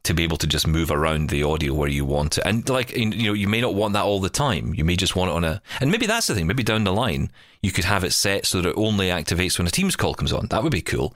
[0.08, 2.44] to be able to just move around the audio where you want it.
[2.44, 4.74] And like you know, you may not want that all the time.
[4.74, 5.62] You may just want it on a.
[5.80, 6.46] And maybe that's the thing.
[6.46, 7.30] Maybe down the line
[7.62, 10.32] you could have it set so that it only activates when a Teams call comes
[10.32, 10.46] on.
[10.48, 11.14] That would be cool.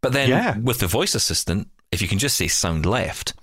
[0.00, 0.58] But then Yeah.
[0.58, 3.34] with the voice assistant, if you can just say sound left,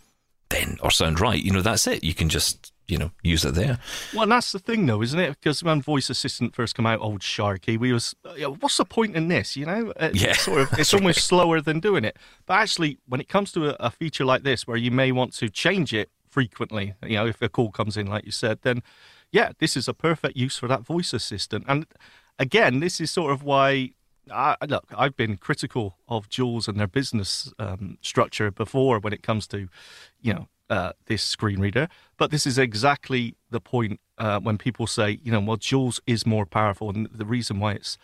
[0.50, 2.04] then or sound right, you know that's it.
[2.04, 3.80] You can just you know use it there.
[4.14, 5.38] Well, and that's the thing, though, isn't it?
[5.40, 8.86] Because when Voice Assistant first came out, old Sharky, we was, uh, yeah, what's the
[8.86, 9.56] point in this?
[9.56, 12.18] You know, it's Yeah, sort of, it's almost slower than doing it.
[12.46, 15.34] But actually, when it comes to a, a feature like this, where you may want
[15.36, 18.84] to change it frequently, you know, if a call comes in, like you said, then
[19.32, 21.66] yeah, this is a perfect use for that Voice Assistant.
[21.68, 21.86] And
[22.38, 23.92] again, this is sort of why
[24.32, 29.24] I, look, I've been critical of JAWS and their business um, structure before when it
[29.24, 29.68] comes to,
[30.22, 31.90] you know, uh, this screen reader.
[32.18, 36.26] But this is exactly the point uh, when people say, you know, well, JAWS is
[36.26, 37.98] more powerful, and the reason why it's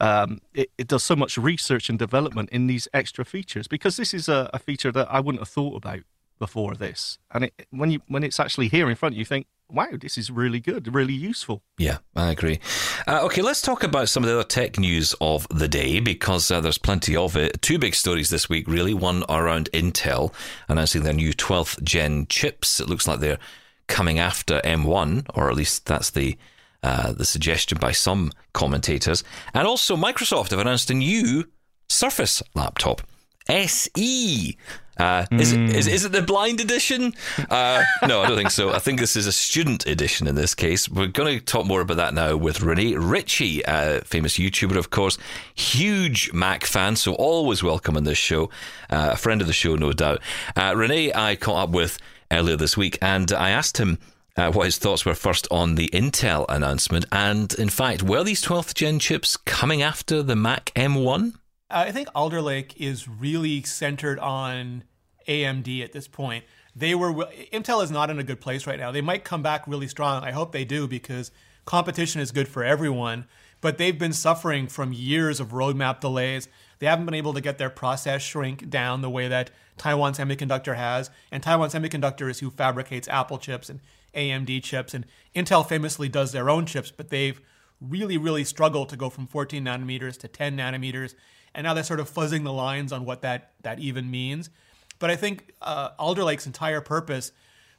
[0.00, 4.14] um, it, it, does so much research and development in these extra features because this
[4.14, 6.02] is a, a feature that I wouldn't have thought about
[6.38, 7.18] before this.
[7.32, 10.30] And it, when you when it's actually here in front, you think, wow, this is
[10.30, 11.62] really good, really useful.
[11.78, 12.60] Yeah, I agree.
[13.06, 16.50] Uh, okay, let's talk about some of the other tech news of the day because
[16.50, 17.60] uh, there's plenty of it.
[17.62, 18.94] Two big stories this week, really.
[18.94, 20.32] One around Intel
[20.68, 22.80] announcing their new 12th gen chips.
[22.80, 23.38] It looks like they're
[23.86, 26.36] coming after M1, or at least that's the
[26.82, 29.24] uh, the suggestion by some commentators.
[29.52, 31.44] And also, Microsoft have announced a new
[31.88, 33.02] Surface laptop.
[33.48, 34.56] SE.
[34.98, 35.40] Uh, mm.
[35.40, 37.14] is, it, is, is it the blind edition?
[37.48, 38.70] Uh, no, I don't think so.
[38.70, 40.88] I think this is a student edition in this case.
[40.88, 43.62] We're going to talk more about that now with Rene Ritchie,
[44.04, 45.16] famous YouTuber, of course,
[45.54, 48.50] huge Mac fan, so always welcome on this show.
[48.90, 50.20] Uh, a friend of the show, no doubt.
[50.56, 51.98] Uh, Rene, I caught up with
[52.32, 53.98] earlier this week, and I asked him.
[54.36, 58.40] Uh, what his thoughts were first on the Intel announcement, and in fact, were these
[58.40, 61.32] 12th gen chips coming after the Mac M1?
[61.70, 64.84] Uh, I think Alder Lake is really centered on
[65.28, 66.44] AMD at this point.
[66.74, 67.12] They were
[67.52, 68.90] Intel is not in a good place right now.
[68.90, 70.22] They might come back really strong.
[70.22, 71.30] I hope they do because
[71.64, 73.26] competition is good for everyone.
[73.60, 76.48] But they've been suffering from years of roadmap delays.
[76.78, 80.76] They haven't been able to get their process shrink down the way that Taiwan Semiconductor
[80.76, 81.10] has.
[81.32, 83.80] And Taiwan Semiconductor is who fabricates Apple chips and
[84.14, 84.94] AMD chips.
[84.94, 87.40] And Intel famously does their own chips, but they've
[87.80, 91.14] really, really struggled to go from 14 nanometers to 10 nanometers
[91.54, 94.50] and now they're sort of fuzzing the lines on what that that even means.
[94.98, 97.32] But I think uh, Alder Lake's entire purpose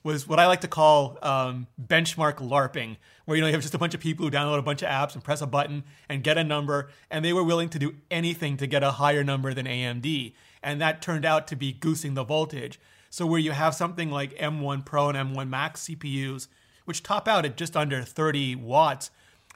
[0.04, 3.74] was what I like to call um, benchmark LARPing, where you know you have just
[3.74, 6.24] a bunch of people who download a bunch of apps and press a button and
[6.24, 9.54] get a number, and they were willing to do anything to get a higher number
[9.54, 12.80] than AMD, and that turned out to be goosing the voltage.
[13.10, 16.48] So where you have something like M1 Pro and M1 Max CPUs,
[16.86, 19.10] which top out at just under 30 watts,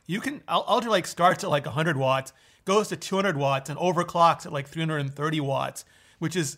[0.08, 2.34] you can Alder Lake starts at like 100 watts
[2.66, 5.86] goes to 200 watts and overclocks at like 330 watts,
[6.20, 6.58] which is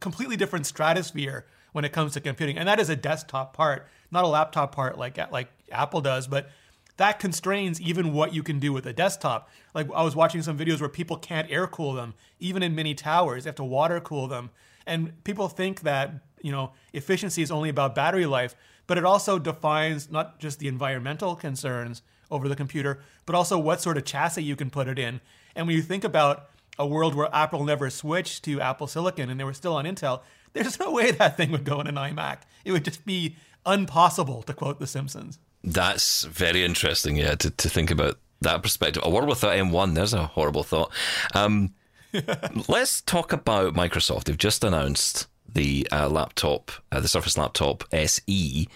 [0.00, 2.58] completely different stratosphere when it comes to computing.
[2.58, 6.50] And that is a desktop part, not a laptop part like like Apple does, but
[6.96, 9.48] that constrains even what you can do with a desktop.
[9.74, 12.94] Like I was watching some videos where people can't air cool them, even in mini
[12.94, 14.50] towers, they have to water cool them.
[14.86, 19.38] And people think that, you know, efficiency is only about battery life, but it also
[19.38, 24.42] defines not just the environmental concerns, over the computer, but also what sort of chassis
[24.42, 25.20] you can put it in.
[25.54, 29.38] And when you think about a world where Apple never switched to Apple Silicon and
[29.38, 30.20] they were still on Intel,
[30.52, 32.38] there's no way that thing would go in an iMac.
[32.64, 33.36] It would just be
[33.66, 35.38] impossible, to quote The Simpsons.
[35.62, 39.02] That's very interesting, yeah, to, to think about that perspective.
[39.04, 40.92] A world without M1, there's a horrible thought.
[41.34, 41.74] Um,
[42.68, 44.24] let's talk about Microsoft.
[44.24, 48.68] They've just announced the uh, laptop, uh, the Surface Laptop SE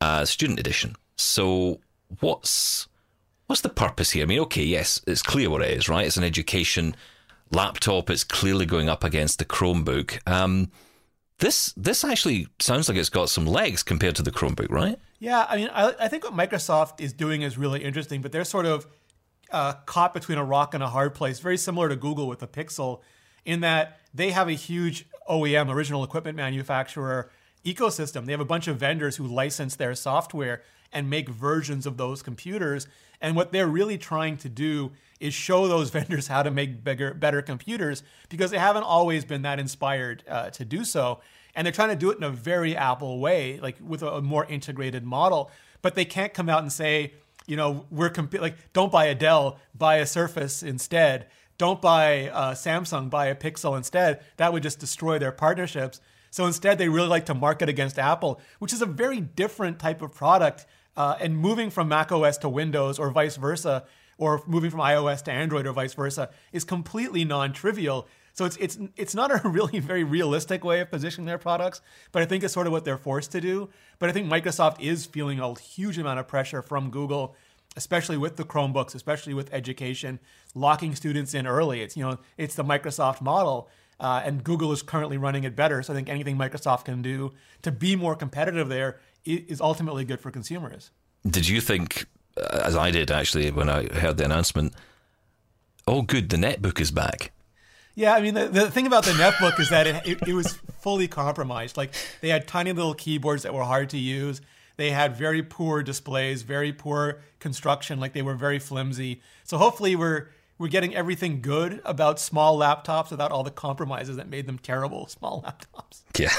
[0.00, 0.96] uh, Student Edition.
[1.16, 1.80] So,
[2.20, 2.88] what's
[3.46, 4.24] what's the purpose here?
[4.24, 6.06] I mean, okay, yes, it's clear what it is, right?
[6.06, 6.96] It's an education
[7.50, 8.10] laptop.
[8.10, 10.18] It's clearly going up against the Chromebook.
[10.28, 10.70] Um,
[11.38, 14.98] this this actually sounds like it's got some legs compared to the Chromebook, right?
[15.18, 18.44] Yeah, I mean, I, I think what Microsoft is doing is really interesting, but they're
[18.44, 18.86] sort of
[19.50, 22.46] uh, caught between a rock and a hard place, very similar to Google with the
[22.46, 23.00] Pixel,
[23.44, 27.30] in that they have a huge OEM, original equipment manufacturer
[27.64, 28.26] ecosystem.
[28.26, 32.22] They have a bunch of vendors who license their software and make versions of those
[32.22, 32.86] computers.
[33.24, 37.14] And what they're really trying to do is show those vendors how to make bigger,
[37.14, 41.20] better computers because they haven't always been that inspired uh, to do so.
[41.56, 44.22] And they're trying to do it in a very Apple way, like with a, a
[44.22, 45.50] more integrated model.
[45.80, 47.14] But they can't come out and say,
[47.46, 51.26] you know, we're comp- like, don't buy a Dell, buy a Surface instead.
[51.56, 54.20] Don't buy uh, Samsung, buy a Pixel instead.
[54.36, 56.00] That would just destroy their partnerships.
[56.30, 60.02] So instead, they really like to market against Apple, which is a very different type
[60.02, 63.84] of product uh, and moving from Mac OS to Windows or vice versa,
[64.18, 68.06] or moving from iOS to Android or vice versa, is completely non-trivial.
[68.32, 71.80] So it's it's it's not a really very realistic way of positioning their products,
[72.12, 73.70] but I think it's sort of what they're forced to do.
[73.98, 77.36] But I think Microsoft is feeling a huge amount of pressure from Google,
[77.76, 80.18] especially with the Chromebooks, especially with education,
[80.54, 81.80] locking students in early.
[81.80, 83.68] It's you know it's the Microsoft model.
[84.00, 85.80] Uh, and Google is currently running it better.
[85.80, 90.20] So I think anything Microsoft can do to be more competitive there is ultimately good
[90.20, 90.90] for consumers.
[91.26, 92.06] Did you think,
[92.36, 94.74] uh, as I did actually when I heard the announcement,
[95.86, 97.32] oh, good, the netbook is back?
[97.94, 100.58] Yeah, I mean, the, the thing about the netbook is that it, it, it was
[100.80, 101.76] fully compromised.
[101.76, 104.40] Like, they had tiny little keyboards that were hard to use.
[104.76, 109.22] They had very poor displays, very poor construction, like they were very flimsy.
[109.44, 110.26] So hopefully we're
[110.58, 115.06] we're getting everything good about small laptops without all the compromises that made them terrible
[115.08, 116.02] small laptops.
[116.16, 116.30] Yeah.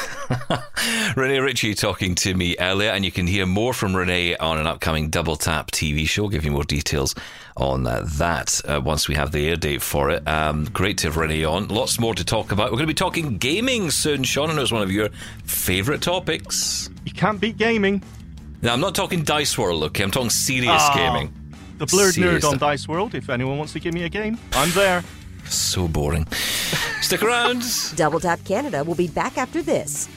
[1.18, 4.68] Rene Ritchie talking to me earlier, and you can hear more from Rene on an
[4.68, 6.30] upcoming Double Tap TV show.
[6.30, 7.14] give you more details
[7.58, 10.26] on uh, that uh, once we have the air date for it.
[10.28, 11.68] Um, great to have Rene on.
[11.68, 12.66] Lots more to talk about.
[12.72, 14.24] We're going to be talking gaming soon.
[14.24, 15.10] Sean, I know it's one of your
[15.44, 16.90] favourite topics.
[17.06, 18.02] You can't beat gaming.
[18.62, 20.04] Now, I'm not talking Dice World, okay?
[20.04, 20.94] I'm talking serious Ah.
[20.96, 21.34] gaming.
[21.78, 22.58] The blurred Serious nerd on.
[22.58, 23.16] Dice World.
[23.16, 25.04] If anyone wants to give me a game, I'm there.
[25.46, 26.26] So boring.
[27.02, 27.64] Stick around.
[27.96, 30.08] Double Tap Canada will be back after this.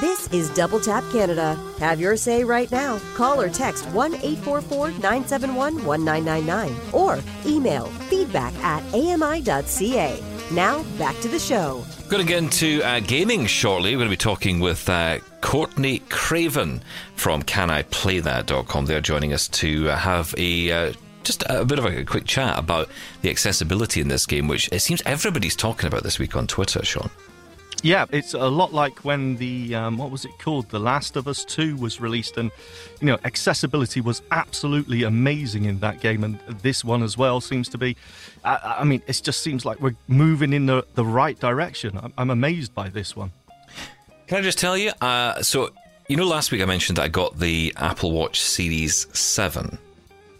[0.00, 1.58] This is Double Tap Canada.
[1.78, 2.98] Have your say right now.
[3.14, 10.35] Call or text 1 844 971 1999 or email feedback at ami.ca.
[10.52, 11.84] Now, back to the show.
[12.04, 13.96] We're Going to get into uh, gaming shortly.
[13.96, 16.82] We're going to be talking with uh, Courtney Craven
[17.16, 18.86] from CanIPlayThat.com.
[18.86, 20.92] They're joining us to uh, have a uh,
[21.24, 22.88] just a bit of a quick chat about
[23.22, 26.84] the accessibility in this game, which it seems everybody's talking about this week on Twitter.
[26.84, 27.10] Sean,
[27.86, 30.70] Yeah, it's a lot like when the um, what was it called?
[30.70, 32.50] The Last of Us Two was released, and
[33.00, 37.68] you know accessibility was absolutely amazing in that game, and this one as well seems
[37.68, 37.96] to be.
[38.44, 41.96] I, I mean, it just seems like we're moving in the the right direction.
[42.02, 43.30] I'm, I'm amazed by this one.
[44.26, 44.90] can I just tell you?
[45.00, 45.70] Uh, so
[46.08, 49.78] you know, last week I mentioned that I got the Apple Watch Series Seven.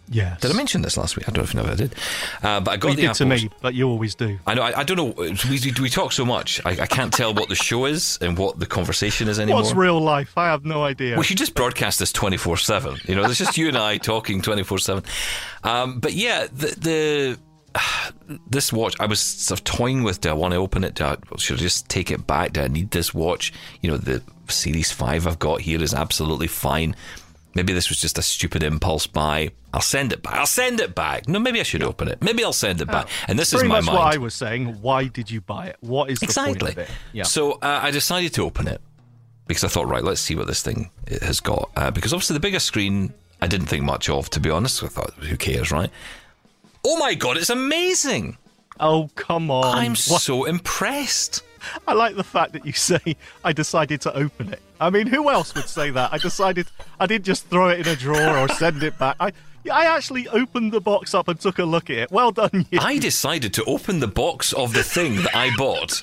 [0.09, 0.41] Yes.
[0.41, 1.29] Did I mention this last week?
[1.29, 1.95] I don't know if I did,
[2.43, 4.39] uh, but I got Well, you the did Apple to me, but you always do.
[4.47, 4.63] I know.
[4.63, 5.15] I, I don't know.
[5.51, 6.61] We, we talk so much.
[6.65, 9.63] I, I can't tell what the show is and what the conversation is anymore.
[9.63, 10.33] What's real life?
[10.37, 11.17] I have no idea.
[11.19, 12.97] We should just broadcast this twenty four seven.
[13.07, 15.03] You know, it's just you and I talking twenty four seven.
[15.65, 17.39] Um, but yeah, the, the
[18.49, 20.21] this watch, I was sort of toying with.
[20.21, 20.95] Do I want to open it?
[20.95, 22.53] Do I, should I just take it back?
[22.53, 23.53] Do I need this watch?
[23.81, 26.95] You know, the Series Five I've got here is absolutely fine.
[27.57, 29.51] Maybe this was just a stupid impulse buy.
[29.73, 30.35] I'll send it back.
[30.35, 31.27] I'll send it back.
[31.27, 32.21] No, maybe I should open it.
[32.23, 33.09] Maybe I'll send it back.
[33.29, 33.99] And this is my much mind.
[33.99, 34.83] what I was saying.
[34.83, 35.77] Why did you buy it?
[35.81, 36.59] What is the Exactly.
[36.61, 36.91] point of it?
[37.15, 37.23] Yeah.
[37.25, 38.83] So uh, I decided to open it
[39.47, 40.91] because I thought, right, let's see what this thing
[41.23, 41.71] has got.
[41.77, 44.83] Uh, because obviously the bigger screen, I didn't think much of, to be honest.
[44.85, 45.91] I thought, who cares, right?
[46.85, 48.37] Oh my god, it's amazing!
[48.79, 49.65] oh come on!
[49.79, 51.43] I'm What- so impressed.
[51.89, 53.01] I like the fact that you say
[53.43, 54.61] I decided to open it.
[54.81, 56.13] I mean, who else would say that?
[56.13, 56.67] I decided
[57.01, 59.17] I didn't just throw it in a drawer or send it back.
[59.21, 59.33] I
[59.71, 62.11] I actually opened the box up and took a look at it.
[62.11, 62.79] Well done, you.
[62.81, 66.03] I decided to open the box of the thing that I bought.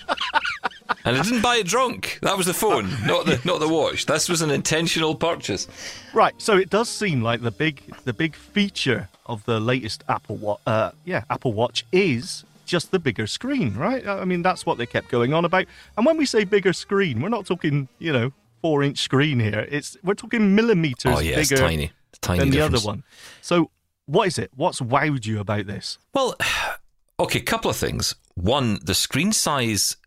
[1.06, 2.20] And I didn't buy it drunk.
[2.22, 4.06] That was the phone, not the not the watch.
[4.06, 5.68] This was an intentional purchase.
[6.14, 10.36] Right, so it does seem like the big the big feature of the latest Apple
[10.36, 14.06] Watch, uh, yeah, Apple Watch is just the bigger screen, right?
[14.08, 15.66] I mean, that's what they kept going on about.
[15.98, 18.32] And when we say bigger screen, we're not talking, you know,
[18.64, 19.68] four inch screen here.
[19.70, 21.92] It's we're talking millimeters Oh yeah, it's bigger tiny.
[22.10, 23.04] It's tiny than the other one.
[23.42, 23.70] So,
[24.08, 24.50] what is it?
[24.56, 26.00] What's wowed you about this?
[26.14, 26.36] Well,
[27.20, 28.16] okay, couple of things.
[28.36, 29.98] One, the screen size,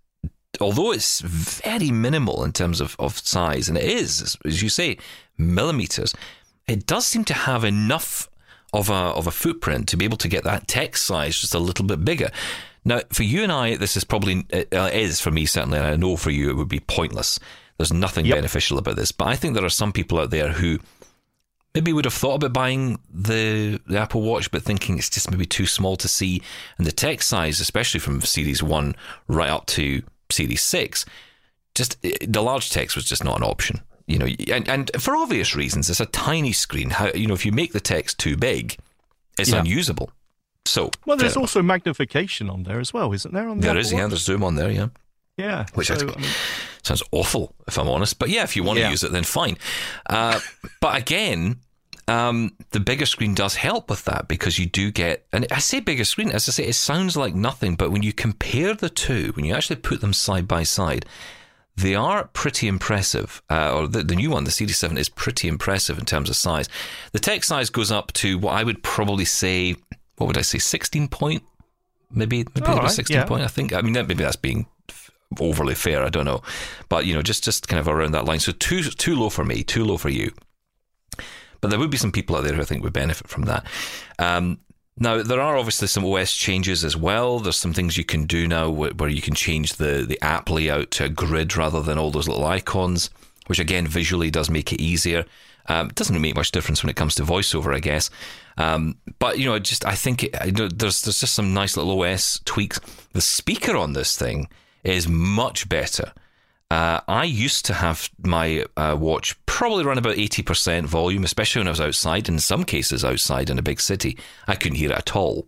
[0.61, 4.99] although it's very minimal in terms of, of size, and it is, as- you say,
[5.39, 6.15] millimeters,
[6.67, 8.29] it does seem to have enough
[8.73, 11.59] of a of a footprint to be able to get that text size just a
[11.59, 12.31] little bit bigger.
[12.85, 15.87] Now, for you and I, this is probably it uh, is for me certainly, and
[15.87, 17.39] I know for you it would be pointless.
[17.79, 18.37] There's nothing Yep.
[18.39, 20.79] beneficial about this, but I think there are some people out there who
[21.75, 25.45] maybe would have thought about buying the, the Apple Watch, but thinking it's just maybe
[25.45, 26.41] too small to see.
[26.79, 28.95] And the text size, especially from Series 1
[29.29, 31.05] right up to Series 6,
[31.75, 33.81] just eh, the large text was just not an option.
[34.07, 36.91] You know, and, and for obvious reasons, it's a tiny screen.
[36.91, 38.77] How you know if you make the text too big,
[39.39, 39.59] it's Yeah.
[39.61, 40.11] unusable.
[40.65, 41.43] So Well, there's enough.
[41.43, 43.49] also magnification on there as well, isn't there?
[43.49, 44.89] On the there Apple is yeah, there's zoom on there, yeah.
[45.37, 45.67] yeah.
[45.75, 46.31] Which I- so, I mean,
[46.87, 48.19] Sounds awful, if I'm honest.
[48.21, 48.87] But yeah, if you want Yeah.
[48.87, 49.59] to use it, then fine.
[50.09, 50.39] Uh,
[50.81, 51.57] but again,
[52.07, 55.81] um, the bigger screen does help with that because you do get, and I say
[55.81, 59.33] bigger screen, as I say, it sounds like nothing, but when you compare the two,
[59.35, 61.05] when you actually put them side by side,
[61.77, 63.43] they are pretty impressive.
[63.51, 66.69] Uh, or the, the new one, the CD7, is pretty impressive in terms of size.
[67.11, 69.75] The text size goes up to what I would probably say,
[70.19, 71.43] what would I say, 16 point?
[72.13, 73.25] Maybe, maybe right, 16 yeah.
[73.25, 73.73] point, I think.
[73.73, 74.67] I mean, maybe that's being
[75.41, 76.05] overly fair.
[76.05, 76.43] I don't know,
[76.89, 78.41] but you know, just just kind of around that line.
[78.41, 80.33] So too too low for me, too low for you.
[81.61, 83.67] But there would be some people out there who I think would benefit from that.
[84.19, 84.59] Um,
[84.99, 87.39] now there are obviously some OS changes as well.
[87.39, 90.91] There's some things you can do now where, you can change the the app layout
[90.93, 93.11] to a grid rather than all those little icons,
[93.47, 95.25] which again visually does make it easier.
[95.69, 98.09] Um, it doesn't make much difference when it comes to voiceover, I guess.
[98.57, 100.33] Um, but you know, just I think it,
[100.79, 102.81] there's there's just some nice little OS tweaks.
[103.13, 104.49] The speaker on this thing
[104.95, 106.13] is much better
[106.69, 111.69] Uh, I used to have my uh, watch probably run about 80% volume, especially when
[111.69, 112.29] I was outside.
[112.29, 114.19] In some cases, outside in a big city,
[114.49, 115.47] I couldn't hear it at all.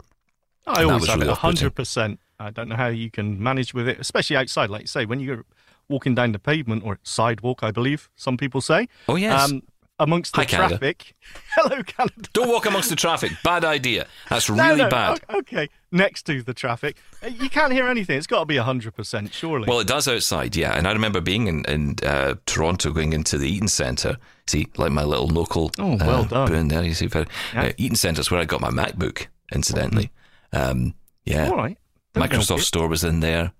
[0.64, 1.70] I And always have really it off-putting.
[1.70, 2.18] 100%.
[2.38, 4.70] I don't know how you can manage with it, especially outside.
[4.70, 5.44] Like you say, when you're
[5.88, 8.86] walking down the pavement or sidewalk, I believe some people say.
[9.08, 9.52] Oh, yes.
[9.98, 10.78] Amongst the Hi, Canada.
[10.78, 11.14] traffic.
[11.54, 12.28] Hello, Canada.
[12.32, 13.32] Don't walk amongst the traffic.
[13.42, 14.06] Bad idea.
[14.30, 15.20] That's really no, bad.
[15.30, 16.96] Okay, next to the traffic.
[17.22, 18.16] Uh, You can't hear anything.
[18.18, 19.66] It's got to be 100%, surely.
[19.68, 20.76] Well, it does outside, yeah.
[20.76, 24.16] And I remember being in, in uh, Toronto, going into the Eaton Centre.
[24.46, 25.70] See, like my little local.
[25.78, 26.48] Oh, well uh, done.
[26.48, 26.82] boon there.
[26.84, 27.24] You see, Yeah.
[27.56, 30.10] uh, Eaton Centre is where I got my MacBook, incidentally.
[30.52, 30.94] Um,
[31.24, 31.48] yeah.
[31.50, 31.76] All right.
[32.14, 32.60] Don't Microsoft.
[32.60, 33.52] Store was in there.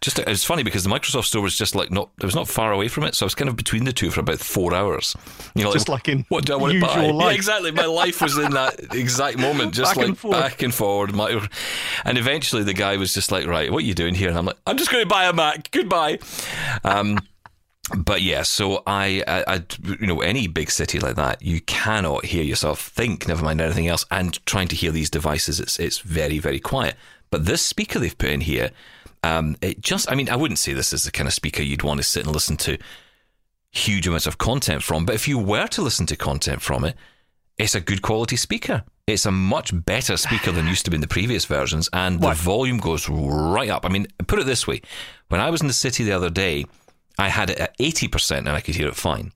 [0.00, 2.48] Just it was funny because the Microsoft Store was just like not it was not
[2.48, 4.74] far away from it, so I was kind of between the two for about four
[4.74, 5.16] hours.
[5.54, 7.06] You know, Just like in what do I want to buy?
[7.06, 7.70] Yeah, exactly.
[7.70, 11.14] My life was in that exact moment, just Back like and back and forward.
[11.14, 11.48] My,
[12.04, 14.46] and eventually, the guy was just like, "Right, what are you doing here?" And I'm
[14.46, 15.70] like, "I'm just going to buy a Mac.
[15.70, 16.18] Goodbye."
[16.84, 17.18] Um,
[17.96, 19.62] but yeah, so I, I, I,
[20.00, 23.86] you know, any big city like that, you cannot hear yourself think, never mind anything
[23.86, 24.04] else.
[24.10, 26.96] And trying to hear these devices, it's it's very very quiet.
[27.30, 28.70] But this speaker they've put in here,
[29.26, 31.82] um, it just, I mean, I wouldn't say this is the kind of speaker you'd
[31.82, 32.78] want to sit and listen to
[33.70, 35.04] huge amounts of content from.
[35.04, 36.96] But if you were to listen to content from it,
[37.58, 38.84] it's a good quality speaker.
[39.06, 42.34] It's a much better speaker than used to be in the previous versions, and the
[42.34, 43.84] volume goes right up.
[43.86, 44.82] I mean, put it this way:
[45.28, 46.64] when I was in the city the other day,
[47.16, 49.32] I had it at eighty percent, and I could hear it fine.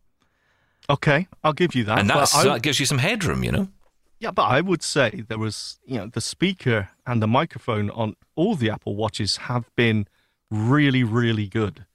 [0.89, 2.01] Okay, I'll give you that.
[2.01, 3.69] And that gives you some headroom, you know.
[4.21, 8.17] Yeah, but I would say there was, you know, the speaker and the microphone on
[8.37, 10.07] all the Apple Watches have been
[10.51, 11.87] really, really good.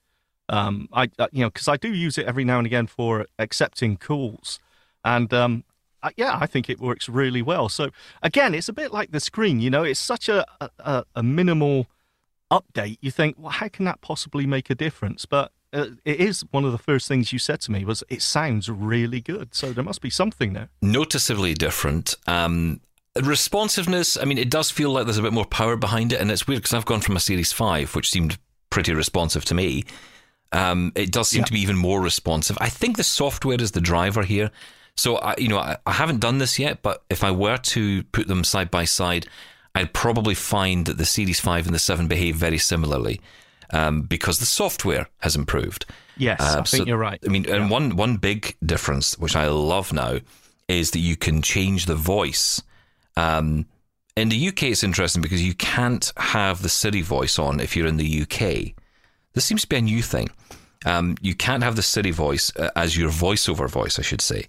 [0.49, 3.28] Um, I, uh, you know, because I do use it every now and again for
[3.39, 4.59] accepting calls,
[5.03, 5.63] and um,
[6.03, 7.67] I, yeah, I think it works really well.
[7.69, 7.89] So
[8.21, 11.88] again, it's a bit like the screen, you know, it's such a a, a- minimal
[12.51, 12.97] update.
[13.01, 15.26] You think, well, how can that possibly make a difference?
[15.26, 18.21] But uh, it is one of the first things you said to me was it
[18.21, 19.53] sounds really good.
[19.53, 20.69] So there must be something there.
[20.82, 22.15] noticeably different.
[22.28, 22.82] Um,
[23.21, 26.32] responsiveness, I mean, it does feel like there's a bit more power behind it, and
[26.32, 28.38] it's weird because I've gone from a Series 5, which seemed
[28.69, 29.84] pretty responsive to me.
[30.51, 31.45] Um, it does seem Yeah.
[31.45, 32.57] to be even more responsive.
[32.61, 34.51] I think the software is the driver here.
[34.95, 38.03] So, I, you know, I, I haven't done this yet, but if I were to
[38.05, 39.28] put them side by side,
[39.73, 43.19] I'd probably find that the Series 5 and the 7 behave very similarly
[43.72, 45.86] um, because the software has improved.
[46.18, 47.20] Yes, Uh, I think you're right.
[47.26, 50.20] I mean, and one one big difference, which I love now,
[50.68, 52.61] is that you can change the voice.
[53.18, 53.66] Um,
[54.16, 57.88] in the UK, it's interesting because you can't have the Siri voice on if you're
[57.88, 58.74] in the UK.
[59.34, 60.30] This seems to be a new thing.
[60.86, 64.45] Um, you can't have the Siri voice uh, as your voiceover voice, I should say.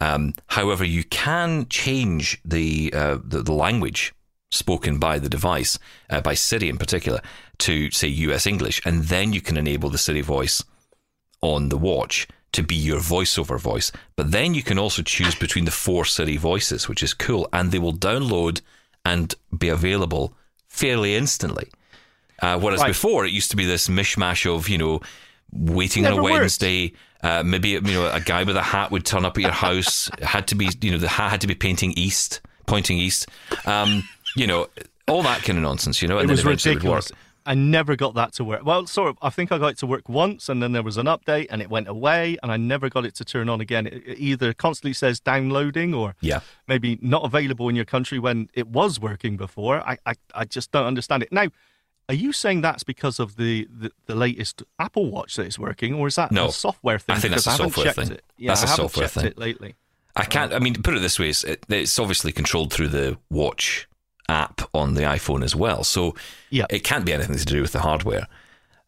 [0.00, 4.14] Um, however, you can change the, uh, the the language
[4.50, 5.78] spoken by the device,
[6.08, 7.20] uh, by Siri in particular,
[7.58, 10.62] to say US English, and then you can enable the Siri voice
[11.40, 13.92] on the watch to be your voiceover voice.
[14.16, 17.70] But then you can also choose between the four Siri voices, which is cool, and
[17.70, 18.60] they will download
[19.04, 20.34] and be available
[20.68, 21.68] fairly instantly.
[22.42, 22.88] Uh, whereas Right.
[22.88, 25.00] before it used to be this mishmash of you know
[25.52, 26.22] waiting on a.
[26.22, 26.92] Wednesday.
[27.22, 30.08] Uh, maybe you know a guy with a hat would turn up at your house.
[30.18, 33.26] It had to be you know the hat had to be painting east, pointing east.
[33.66, 34.68] Um, you know
[35.08, 36.02] all that kind of nonsense.
[36.02, 37.12] You know, and it was eventually it ridiculous.
[37.46, 38.64] I never got that to work.
[38.66, 39.18] Well, sort of.
[39.22, 41.62] I think I got it to work once, and then there was an update, and
[41.62, 43.86] it went away, and I never got it to turn on again.
[43.86, 46.40] It it either constantly says downloading, or Yeah.
[46.68, 49.80] maybe not available in your country when it was working before.
[49.80, 51.32] I, I, I just don't understand it.
[51.32, 51.46] Now,
[52.10, 55.94] are you saying that's because of the, the, the latest Apple Watch that it's working,
[55.94, 56.48] or is that No.
[56.48, 57.16] a software thing?
[57.16, 58.12] I think that's a software thing.
[58.12, 58.22] It.
[58.36, 59.24] Yeah, That's I a software thing.
[59.26, 59.76] it lately.
[60.14, 60.52] I can't.
[60.52, 63.88] I mean, put it this way: it's, it's obviously controlled through the watch
[64.30, 65.82] app on the iPhone as well.
[65.84, 66.14] So
[66.50, 66.66] Yeah.
[66.70, 68.26] it can't be anything to do with the hardware.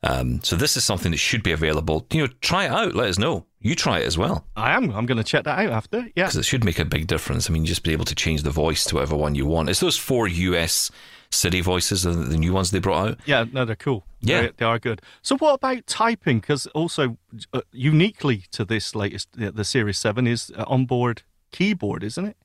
[0.05, 2.07] Um, so this is something that should be available.
[2.13, 2.95] You know, try it out.
[2.95, 3.47] Let us know.
[3.61, 4.91] You try it as well I am.
[4.91, 5.99] I'm going to check that out after.
[6.17, 6.25] Yeah.
[6.25, 7.49] because it should make a big difference.
[7.49, 9.69] I mean, just be able to change the voice to whatever one you want.
[9.69, 10.91] It's those four US
[11.31, 13.19] city voices, the, the new ones they brought out.
[13.27, 14.05] Yeah, no, they're cool.
[14.21, 14.43] Yeah.
[14.43, 15.01] they, they are good.
[15.23, 16.41] So, what about typing?
[16.41, 17.17] Because also,
[17.55, 21.23] uh, uniquely to this latest, the, the Series Seven is uh, onboard
[21.53, 22.37] keyboard, isn't it?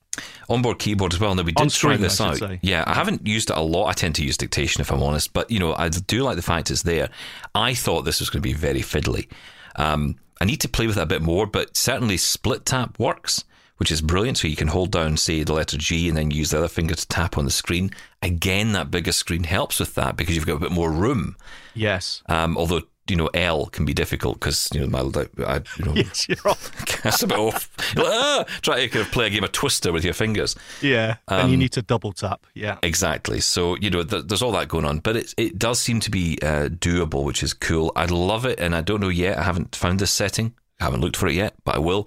[0.48, 1.34] Onboard keyboard as well.
[1.34, 2.36] Now we did try this out.
[2.36, 2.58] say.
[2.62, 3.86] Yeah, I haven't used it a lot.
[3.86, 6.42] I tend to use dictation if I'm honest, but you know, I do like the
[6.42, 7.08] fact it's there.
[7.54, 9.28] I thought this was going to be very fiddly.
[9.76, 13.44] Um, I need to play with it a bit more, but certainly split tap works,
[13.78, 14.38] which is brilliant.
[14.38, 16.94] So you can hold down, say, the letter G, and then use the other finger
[16.94, 17.90] to tap on the screen.
[18.22, 21.36] Again, that bigger screen helps with that because you've got a bit more room.
[21.74, 22.22] Yes.
[22.28, 25.00] Um, although you know, L can be difficult because you know my,
[25.46, 26.70] I, you know, yes, you're off.
[26.86, 27.70] cast a bit off.
[27.96, 30.56] Like, ah, try to kind of play a game of Twister with your fingers.
[30.82, 32.46] Yeah, and you need to double tap.
[32.54, 33.40] Yeah, Exactly.
[33.40, 36.10] So you know, th- there's all that going on, but it it does seem to
[36.10, 37.92] be uh, doable, which is cool.
[37.96, 39.38] I love it, and I don't know yet.
[39.38, 40.54] I haven't found this setting.
[40.80, 42.06] I haven't looked for it yet, but I will.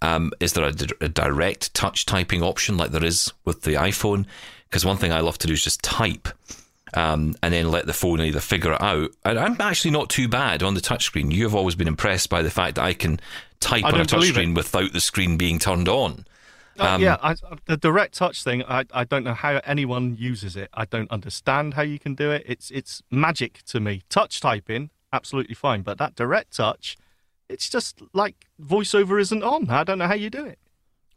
[0.00, 4.26] Um, is there a direct touch typing option like there is with the iPhone?
[4.68, 6.28] Because one thing I love to do is just type.
[6.94, 9.10] Um, and then let the phone either figure it out.
[9.24, 11.32] And I'm actually not too bad on the touchscreen.
[11.32, 13.18] You have always been impressed by the fact that I can
[13.60, 16.26] type I on a touchscreen without the screen being turned on.
[16.78, 17.16] Uh, Um, yeah.
[17.22, 17.34] I,
[17.66, 20.68] the direct touch thing, I, I don't know how anyone uses it.
[20.74, 22.44] I don't understand how you can do it.
[22.46, 24.02] It's it's magic to me.
[24.08, 26.96] Touch typing, absolutely fine, but that direct touch,
[27.48, 29.70] it's just like voiceover isn't on.
[29.70, 30.58] I don't know how you do it.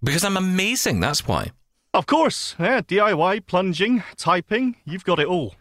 [0.03, 1.51] Because I'm amazing, that's why.
[1.95, 5.55] Of course, yeah, DIY, plunging, typing, you've got it all.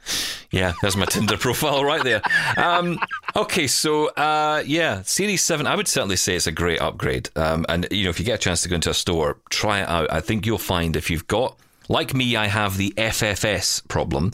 [0.51, 2.22] Yeah, there's my Tinder profile right there.
[2.57, 2.99] Um,
[3.37, 7.30] okay, so uh, yeah, Series 7, I would certainly say it's a great upgrade.
[7.37, 9.82] Um, and, you know, if you get a chance to go into a store, try
[9.82, 10.12] it out.
[10.12, 11.57] I think you'll find if you've got,
[11.89, 14.32] like me, I have the FFS problem,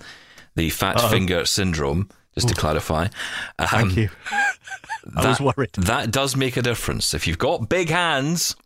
[0.54, 3.08] the fat finger syndrome, just to clarify.
[3.58, 4.08] Um, Thank you.
[5.16, 5.72] I was worried.
[5.74, 7.12] That does make a difference.
[7.12, 8.56] If you've got big hands,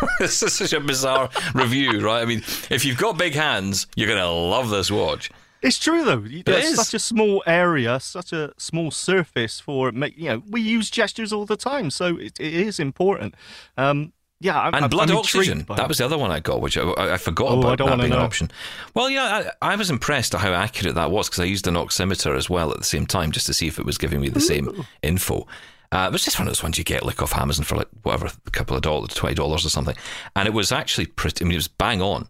[0.18, 2.22] this is such a bizarre review, right?
[2.22, 5.30] I mean, if you've got big hands, you're going to love this watch.
[5.62, 6.22] It's true though.
[6.26, 6.76] It's is.
[6.76, 10.16] such a small area, such a small surface for make.
[10.16, 13.34] You know, we use gestures all the time, so it, it is important.
[13.76, 15.64] Um, yeah, I'm, and I'm- blood I'm oxygen.
[15.68, 15.88] That it.
[15.88, 18.12] was the other one I got, which I, I forgot Oh, about don't that being
[18.12, 18.24] an know.
[18.24, 18.50] option.
[18.94, 21.74] Well, yeah, I, I was impressed at how accurate that was because I used an
[21.74, 24.28] oximeter as well at the same time just to see if it was giving me
[24.28, 25.46] the same info.
[25.92, 27.88] Uh, it was just one of those ones you get like off Amazon for like
[28.02, 29.96] whatever, a couple of dollars, twenty dollars or something,
[30.34, 31.44] and it was actually pretty.
[31.44, 32.28] I mean, it was bang on,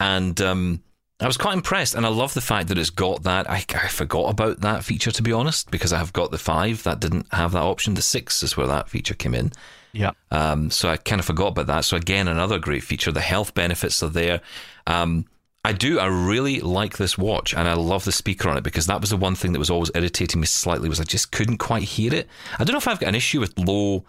[0.00, 0.82] and um,
[1.20, 1.94] I was quite impressed.
[1.94, 3.48] And I love the fact that it's got that.
[3.50, 7.00] I, I forgot about that feature to be honest, because I've got the five that
[7.00, 7.94] didn't have that option.
[7.94, 9.52] The six is where that feature came in.
[9.92, 11.84] Yeah, Um, so I kind of forgot about that.
[11.86, 13.10] So again, another great feature.
[13.10, 14.42] The health benefits are there.
[14.86, 15.24] Um,
[15.64, 15.98] I do.
[15.98, 19.10] I really like this watch, and I love the speaker on it because that was
[19.10, 20.88] the one thing that was always irritating me slightly.
[20.88, 22.28] Was I just couldn't quite hear it.
[22.58, 24.04] I don't know if I've got an issue with low.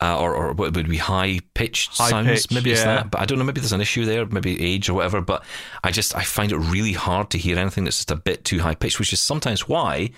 [0.00, 2.28] Uh, or, or what would be high pitched sounds?
[2.28, 3.44] pitch, maybe it's that, but I don't know.
[3.44, 5.20] Maybe there's an issue there, maybe age or whatever.
[5.20, 5.44] But
[5.82, 8.60] I just I find it really hard to hear anything that's just a bit too
[8.60, 10.10] high pitched, which is sometimes why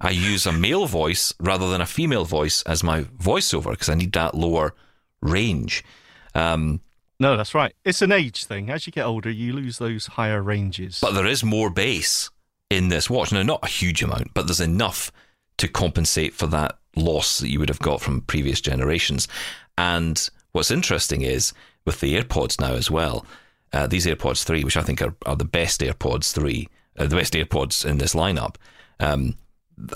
[0.00, 3.94] I use a male voice rather than a female voice as my voiceover because I
[3.94, 4.74] need that lower
[5.20, 5.84] range.
[6.34, 6.80] Um,
[7.18, 7.74] no, that's right.
[7.84, 8.70] It's an age thing.
[8.70, 11.00] As you get older, you lose those higher ranges.
[11.00, 12.30] but there is more bass
[12.70, 13.32] in this watch.
[13.32, 15.10] Now, not a huge amount, but there's enough
[15.58, 19.28] to compensate for that loss that you would have got from previous generations.
[19.76, 21.52] And what's interesting is
[21.84, 23.24] with the AirPods now as well,
[23.72, 27.16] uh, these AirPods 3, which I think are, are the best AirPods 3, uh, the
[27.16, 28.56] best AirPods in this lineup.
[29.00, 29.36] Um,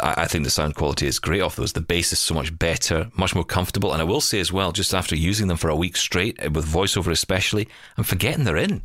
[0.01, 1.72] I think the sound quality is great off those.
[1.72, 3.93] The bass is so much better, much more comfortable.
[3.93, 6.51] And I will say as well, just after using them for a week straight, uh,
[6.51, 8.83] with voiceover especially, I'm forgetting they're in.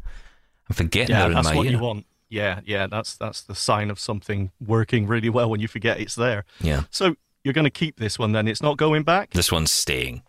[0.69, 1.43] I'm forgetting yeah, they're in my ear.
[1.43, 2.05] that's what you want.
[2.29, 6.15] Yeah, yeah, that's that's the sign of something working really well when you forget it's
[6.15, 6.43] there.
[6.59, 6.83] Yeah.
[6.89, 8.47] So you're going to keep this one then?
[8.47, 9.31] It's not going back.
[9.31, 10.23] This one's staying.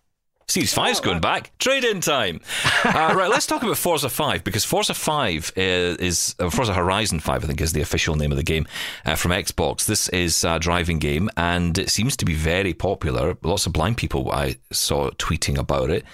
[0.48, 1.52] Series 5's going back.
[1.58, 2.40] Trade in time.
[2.84, 7.18] Uh, right, let's talk about Forza 5 because Forza 5 uh, is, uh, Forza Horizon
[7.18, 8.66] 5, I think, is the official name of the game
[9.04, 9.84] uh, from Xbox.
[9.84, 13.36] This is a driving game and it seems to be very popular.
[13.42, 16.04] Lots of blind people I saw tweeting about it.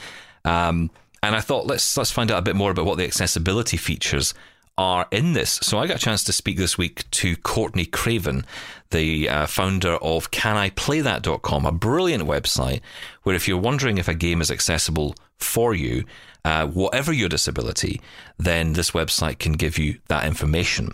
[0.45, 0.91] Um,
[1.22, 4.32] and I thought, let's, let's find out a bit more about what the accessibility features
[4.78, 5.61] are in this.
[5.62, 8.45] So I got a chance to speak this week to Courtney Craven,
[8.95, 12.80] the uh, founder of CanIPlayThat.com, a brilliant website
[13.24, 16.05] where if you're wondering if a game is accessible for you,
[16.45, 18.01] uh, whatever your disability,
[18.38, 20.92] then this website can give you that information.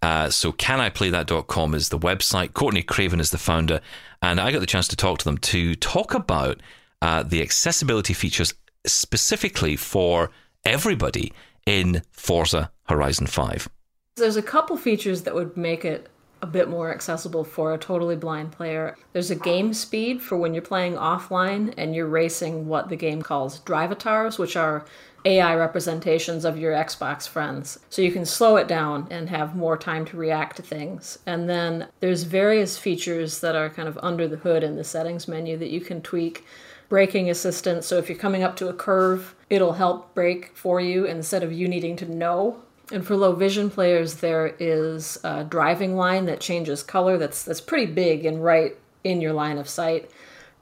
[0.00, 2.54] Uh, so caniplaythat.com is the website.
[2.54, 3.80] Courtney Craven is the founder,
[4.22, 6.60] and I got the chance to talk to them to talk about
[7.02, 8.54] uh, the accessibility features
[8.86, 10.30] specifically for
[10.64, 11.32] everybody
[11.66, 13.68] in Forza Horizon 5.
[14.16, 16.08] There's a couple features that would make it
[16.42, 18.96] a bit more accessible for a totally blind player.
[19.12, 23.22] There's a game speed for when you're playing offline and you're racing what the game
[23.22, 24.84] calls drivatars, which are
[25.24, 27.78] AI representations of your Xbox friends.
[27.90, 31.18] So you can slow it down and have more time to react to things.
[31.26, 35.28] And then there's various features that are kind of under the hood in the settings
[35.28, 36.44] menu that you can tweak.
[36.88, 41.04] Braking assistance, so if you're coming up to a curve, it'll help brake for you
[41.04, 42.62] instead of you needing to know
[42.92, 47.16] and for low vision players, there is a driving line that changes color.
[47.16, 50.10] That's that's pretty big and right in your line of sight.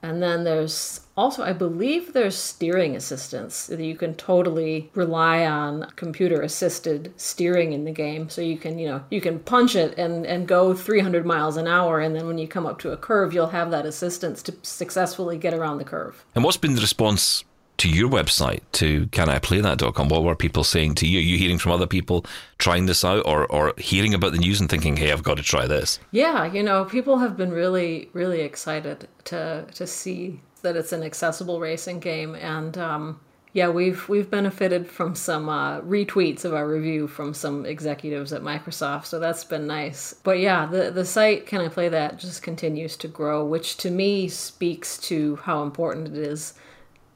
[0.01, 5.91] And then there's Also, I believe there's steering assistance that you can totally rely on
[5.97, 8.29] computer assisted steering in the game.
[8.29, 11.67] So you can, you know, you can punch it and, and go 300 miles an
[11.67, 11.99] hour.
[11.99, 15.37] And then when you come up to a curve, you'll have that assistance to successfully
[15.37, 16.23] get around the curve.
[16.33, 17.43] And what's been the response
[17.79, 21.19] to your website to caniplaythat.com what were people saying to you?
[21.19, 22.25] Are you hearing from other people
[22.57, 25.43] trying this out or, or hearing about the news and thinking hey i've got to
[25.43, 30.75] try this yeah you know people have been really really excited to to see that
[30.75, 32.35] it's an accessible racing game.
[32.35, 33.19] And um,
[33.53, 38.41] yeah we've we've benefited from some uh, retweets of our review from some executives at
[38.41, 39.05] microsoft.
[39.05, 40.13] So that's been nice.
[40.23, 43.89] But yeah the the site can i play that just continues to grow which to
[43.89, 46.53] me speaks to how important it is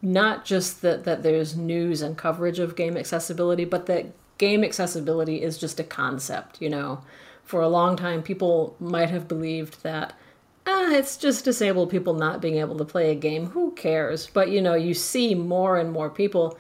[0.04, 5.41] not just that that there's news and coverage of game accessibility, but that game accessibility
[5.41, 6.62] is just a concept.
[6.62, 7.01] You know,
[7.43, 10.14] for a long time, people might have believed that.
[10.68, 13.47] Ah, it's just disabled people not being able to play a game.
[13.47, 14.28] Who cares?
[14.28, 16.58] But you know, you see more and more people,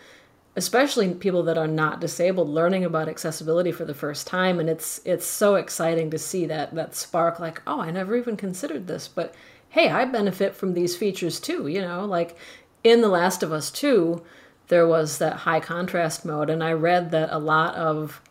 [0.55, 5.01] especially people that are not disabled, learning about accessibility for the first time, and it's
[5.03, 7.41] it's so exciting to see that that spark.
[7.41, 9.35] Like, oh, I never even considered this, but
[9.67, 11.67] hey, I benefit from these features too.
[11.67, 12.37] You know, like
[12.83, 14.21] in The Last of Us 2,
[14.67, 18.21] there was that high contrast mode, and I read that a lot of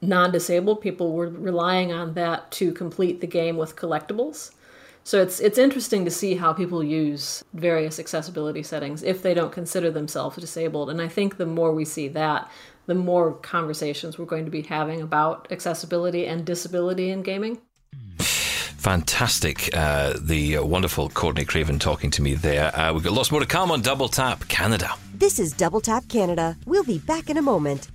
[0.00, 4.52] non disabled people were relying on that to complete the game with collectibles.
[5.04, 9.52] So it's it's interesting to see how people use various accessibility settings if they don't
[9.52, 10.90] consider themselves disabled.
[10.90, 12.50] And I think the more we see that,
[12.86, 17.60] the more conversations we're going to be having about accessibility and disability in gaming.
[17.94, 18.41] Hmm.
[18.82, 19.70] Fantastic.
[19.72, 22.76] Uh, the uh, wonderful Courtney Craven talking to me there.
[22.76, 24.90] Uh, we've got lots more to come on Double Tap Canada.
[25.14, 26.56] This is Double Tap Canada.
[26.66, 27.86] We'll be back in a moment.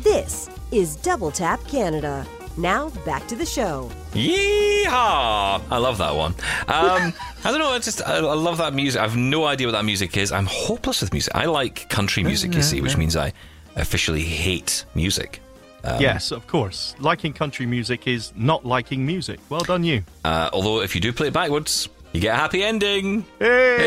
[0.00, 2.26] This is Double Tap Canada.
[2.58, 3.90] Now back to the show.
[4.12, 5.62] Yeehaw!
[5.70, 6.34] I love that one.
[6.68, 7.14] Um,
[7.44, 7.70] I don't know.
[7.70, 9.00] I just I, I, love that music.
[9.00, 10.32] I have no idea what that music is.
[10.32, 11.34] I'm hopeless with music.
[11.34, 13.32] I like country music, you see, which means I
[13.74, 15.40] officially hate music.
[15.86, 16.94] Um, yes, of course.
[16.98, 19.40] Liking country music is not liking music.
[19.48, 20.02] Well done, you.
[20.24, 23.24] Uh, although, if you do play it backwards, you get a happy ending.
[23.38, 23.78] Hey!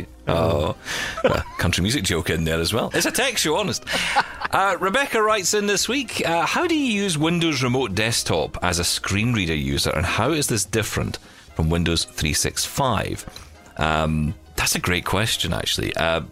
[0.00, 0.06] hey!
[0.28, 0.76] Oh,
[1.24, 2.90] uh, country music joke in there as well.
[2.92, 3.84] It's a tech show, honest.
[4.50, 8.78] Uh, Rebecca writes in this week uh, How do you use Windows Remote Desktop as
[8.78, 11.18] a screen reader user, and how is this different
[11.54, 13.26] from Windows 365?
[13.78, 15.94] Um, that's a great question, actually.
[15.96, 16.22] Uh,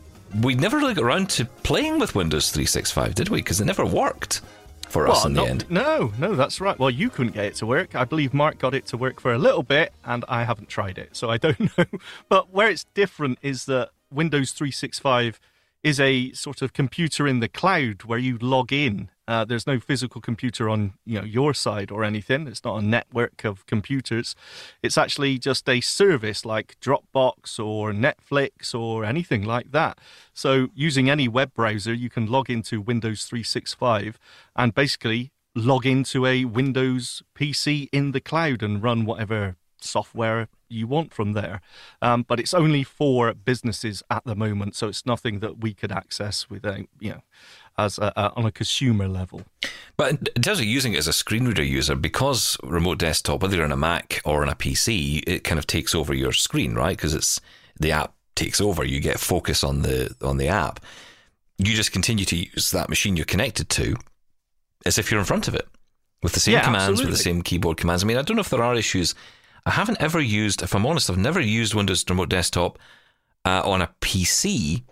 [0.41, 3.39] we never really got around to playing with Windows 365, did we?
[3.39, 4.41] Because it never worked
[4.89, 5.71] for well, us in not, the end.
[5.71, 6.79] No, no, that's right.
[6.79, 7.95] Well, you couldn't get it to work.
[7.95, 10.99] I believe Mark got it to work for a little bit, and I haven't tried
[10.99, 11.85] it, so I don't know.
[12.29, 15.41] But where it's different is that Windows 365
[15.83, 19.81] is a sort of computer in the cloud where you log in uh, there's no
[19.81, 22.47] physical computer on you know your side or anything.
[22.47, 24.35] It's not a network of computers.
[24.83, 29.99] It's actually just a service like Dropbox or Netflix or anything like that.
[30.33, 34.19] So using any web browser, you can log into Windows 365
[34.55, 40.87] and basically log into a Windows PC in the cloud and run whatever software you
[40.87, 41.61] want from there.
[42.03, 45.93] Um, but it's only for businesses at the moment, so it's nothing that we could
[45.93, 47.23] access without you know
[47.79, 49.43] as a, a, on a consumer level.
[49.97, 53.57] But in terms of using it as a screen reader user, because remote desktop, whether
[53.57, 56.75] you're on a Mac or on a PC, it kind of takes over your screen,
[56.75, 56.97] right?
[56.97, 57.41] Because it's
[57.79, 58.85] the app takes over.
[58.85, 60.81] You get focus on the on the app.
[61.59, 63.97] You just continue to use that machine you're connected to
[64.85, 65.67] as if you're in front of it
[66.23, 67.11] with the same yeah, commands, absolutely.
[67.11, 68.03] with the same keyboard commands.
[68.03, 69.15] I mean, I don't know if there are issues.
[69.65, 72.79] I haven't ever used, if I'm honest, I've never used Windows Remote Desktop
[73.45, 74.83] uh, on a PC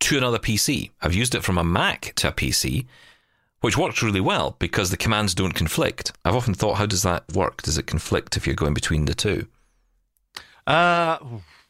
[0.00, 0.90] to another PC.
[1.00, 2.86] I've used it from a Mac to a PC,
[3.60, 6.12] which works really well because the commands don't conflict.
[6.24, 7.62] I've often thought, how does that work?
[7.62, 9.46] Does it conflict if you're going between the two?
[10.66, 11.18] Uh,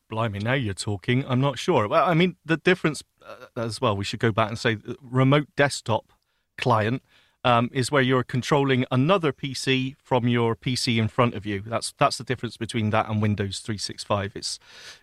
[0.09, 1.25] blimey, now you're talking.
[1.27, 1.89] I'm not sure.
[1.89, 5.49] Well, I mean, the difference uh, as well, we should go back and say remote
[5.57, 6.13] desktop
[6.59, 7.03] client
[7.45, 11.63] um, is where you're controlling another PC from your PC in front of you.
[11.65, 14.33] That's that's the difference between that and Windows 365.
[14.35, 14.59] It's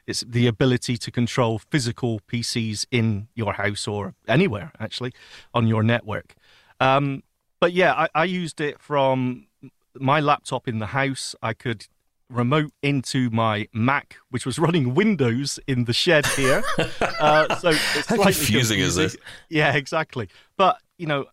[0.06, 5.14] it's the ability to control physical PCs in your house or anywhere actually
[5.54, 6.36] on your network.
[6.80, 7.24] Um,
[7.60, 9.48] but yeah, I, I used it from
[9.96, 11.36] my laptop in the house.
[11.42, 11.88] I could
[12.30, 16.64] remote into my Mac, which was running Windows in the shed here.
[17.02, 19.20] uh, so it's How confusing, confusing is it?
[19.50, 20.30] Yeah, exactly.
[20.58, 21.26] But you know,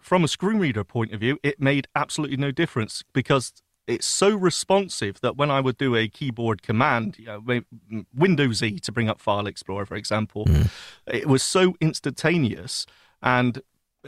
[0.00, 3.52] from a screen reader point of view, it made absolutely no difference because
[3.86, 8.78] it's so responsive that when I would do a keyboard command, you know, Windows E
[8.80, 10.70] to bring up File Explorer, for example, mm.
[11.06, 12.86] it was so instantaneous.
[13.22, 13.62] And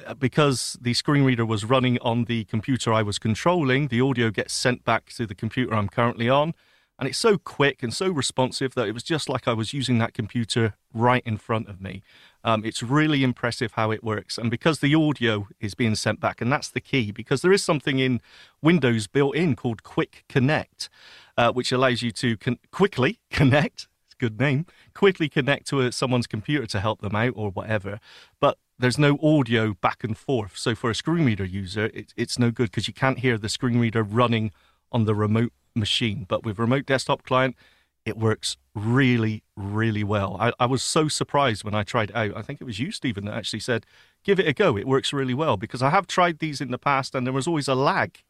[0.07, 4.31] uh, because the screen reader was running on the computer I was controlling, the audio
[4.31, 6.55] gets sent back to the computer I'm currently on.
[6.99, 9.99] And it's so quick and so responsive that it was just like I was using
[9.99, 12.03] that computer right in front of me.
[12.45, 14.39] Um, it's really impressive how it works.
[14.39, 17.65] And because the audio is being sent back, and that's the key, because there is
[17.65, 18.21] something in
[18.63, 20.89] Windows built in called Quick Connect,
[21.37, 23.89] uh, which allows you to con- quickly connect.
[24.07, 24.67] It's a good name.
[24.95, 27.99] Quickly connect to a, someone's computer to help them out or whatever.
[28.39, 30.57] But there's no audio back and forth.
[30.57, 33.49] So for a screen reader user, it, it's no good because you can't hear the
[33.49, 34.53] screen reader running
[34.93, 36.27] on the remote machine.
[36.29, 37.57] But with remote desktop client,
[38.05, 40.37] it works really, really well.
[40.39, 42.37] I, I, was so surprised when I tried it out.
[42.37, 43.87] I think it was you, Stephen, that actually said,
[44.25, 44.77] give it a go.
[44.77, 47.47] It works really well because I have tried these in the past and there was
[47.47, 48.23] always a lag.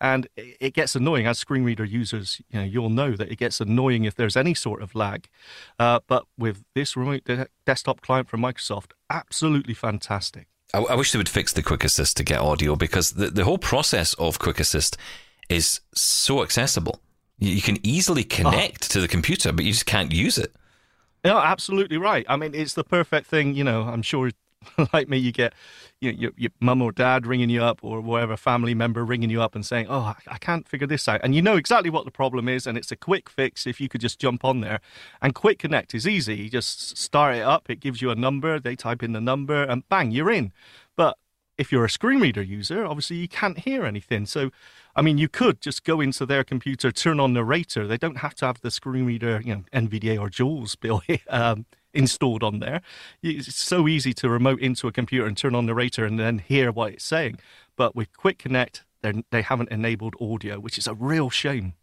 [0.00, 2.40] And it gets annoying as screen reader users.
[2.50, 5.28] You know, you'll know that it gets annoying if there's any sort of lag.
[5.78, 10.48] Uh, but with this remote de- desktop client from Microsoft, absolutely fantastic.
[10.74, 13.44] I, I wish they would fix the Quick Assist to get audio because the, the
[13.44, 14.96] whole process of Quick Assist
[15.48, 17.00] is so accessible.
[17.38, 18.34] You can easily ah.
[18.34, 18.92] connect oh.
[18.94, 20.54] to the computer, but you just can't use it.
[21.24, 22.26] No, absolutely right.
[22.28, 23.54] I mean, it's the perfect thing.
[23.54, 24.30] You know, I'm sure,
[24.92, 25.54] like me, you get
[26.00, 29.30] you know, your, your mum or dad ringing you up, or whatever family member ringing
[29.30, 31.88] you up and saying, "Oh, I, I can't figure this out," and you know exactly
[31.88, 34.60] what the problem is, and it's a quick fix if you could just jump on
[34.60, 34.80] there.
[35.22, 36.36] And Quick Connect is easy.
[36.36, 37.70] You just start it up.
[37.70, 38.60] It gives you a number.
[38.60, 40.52] They type in the number, and bang, you're in.
[40.94, 41.16] But
[41.58, 44.26] if you're a screen reader user, obviously you can't hear anything.
[44.26, 44.50] So,
[44.96, 47.86] I mean, you could just go into their computer, turn on narrator.
[47.86, 51.66] They don't have to have the screen reader, you know, NVDA or JAWS built um,
[51.92, 52.80] installed on there.
[53.22, 56.72] It's so easy to remote into a computer and turn on narrator and then hear
[56.72, 57.38] what it's saying.
[57.76, 61.74] But with Quick Connect, they haven't enabled audio, which is a real shame.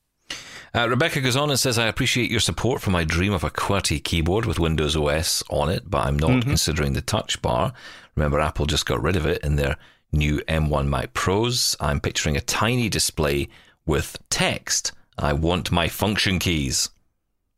[0.73, 3.49] Uh, Rebecca goes on and says, I appreciate your support for my dream of a
[3.49, 6.49] QWERTY keyboard with Windows OS on it, but I'm not mm-hmm.
[6.49, 7.73] considering the touch bar.
[8.15, 9.75] Remember, Apple just got rid of it in their
[10.13, 11.75] new M1 Mac Pros.
[11.79, 13.49] I'm picturing a tiny display
[13.85, 14.93] with text.
[15.17, 16.89] I want my function keys.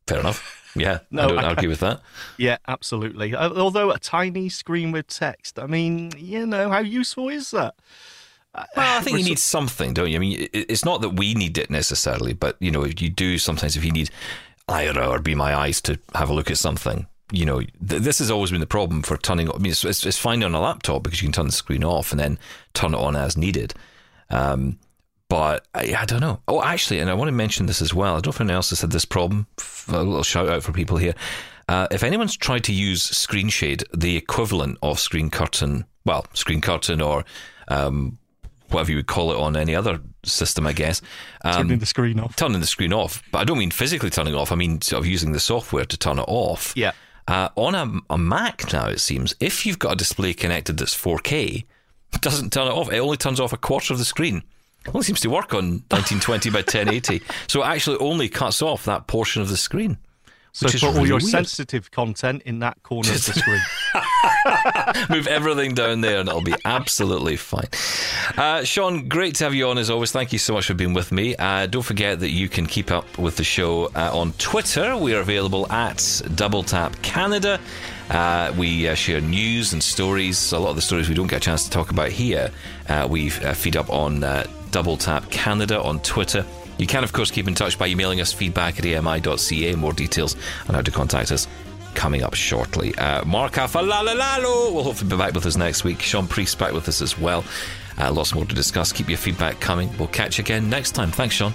[0.06, 0.72] Fair enough.
[0.74, 2.00] Yeah, no, I don't I argue with that.
[2.36, 3.34] Yeah, absolutely.
[3.34, 7.76] Uh, although a tiny screen with text, I mean, you know, how useful is that?
[8.54, 10.16] Well, I think you need something, don't you?
[10.16, 13.76] I mean, it's not that we need it necessarily, but you know, you do sometimes
[13.76, 14.10] if you need
[14.68, 17.06] Aira or Be My Eyes to have a look at something.
[17.32, 19.50] You know, th- this has always been the problem for turning.
[19.50, 21.82] I mean, it's, it's, it's, fine on a laptop because you can turn the screen
[21.82, 22.38] off and then
[22.74, 23.74] turn it on as needed.
[24.30, 24.78] Um,
[25.28, 26.40] but I, I, don't know.
[26.46, 28.12] Oh, actually, and I want to mention this as well.
[28.14, 29.46] I don't know if anyone else has had this problem.
[29.88, 31.14] A little shout out for people here.
[31.68, 36.60] Uh, if anyone's tried to use Screen Shade, the equivalent of Screen Curtain, well, Screen
[36.60, 37.24] Curtain or
[37.68, 38.18] um,
[38.74, 41.00] whatever you would call it on any other system, I guess.
[41.44, 42.36] Um, turning the screen off.
[42.36, 43.22] Turning the screen off.
[43.30, 44.52] But I don't mean physically turning off.
[44.52, 46.72] I mean sort of using the software to turn it off.
[46.76, 46.92] Yeah.
[47.26, 50.94] Uh, on a, a, Mac now, it seems, if you've got a display connected that's
[50.94, 51.64] 4K,
[52.12, 52.92] it doesn't turn it off.
[52.92, 54.42] It only turns off a quarter of the screen.
[54.86, 57.22] It only seems to work on 1920 by 1080.
[57.46, 59.96] So it actually only cuts off that portion of the screen.
[60.54, 61.30] So put really all your weird.
[61.30, 63.32] sensitive content in that corner of the
[65.08, 65.10] screen.
[65.10, 67.66] Move everything down there and it'll be absolutely fine.
[68.36, 70.12] Uh, Shaun, great to have you on as always.
[70.12, 71.34] Thank you so much for being with me.
[71.34, 74.96] Uh, don't forget that you can keep up with the show uh, on Twitter.
[74.96, 77.58] We are available at Double Tap Canada.
[78.10, 80.52] Uh, we uh, share news and stories.
[80.52, 82.52] A lot of the stories we don't get a chance to talk about here,
[82.88, 86.44] uh, we uh, feed up on uh, Double Tap Canada on Twitter.
[86.78, 89.74] You can, of course, keep in touch by emailing us feedback at ami.ca.
[89.74, 90.36] More details
[90.68, 91.46] on how to contact us
[91.94, 92.94] coming up shortly.
[92.96, 96.00] Uh, Mark Aflalo will hopefully be back with us next week.
[96.00, 97.44] Sean Preece back with us as well.
[97.98, 98.92] Uh, lots more to discuss.
[98.92, 99.90] Keep your feedback coming.
[99.98, 101.10] We'll catch you again next time.
[101.10, 101.54] Thanks, Shaun.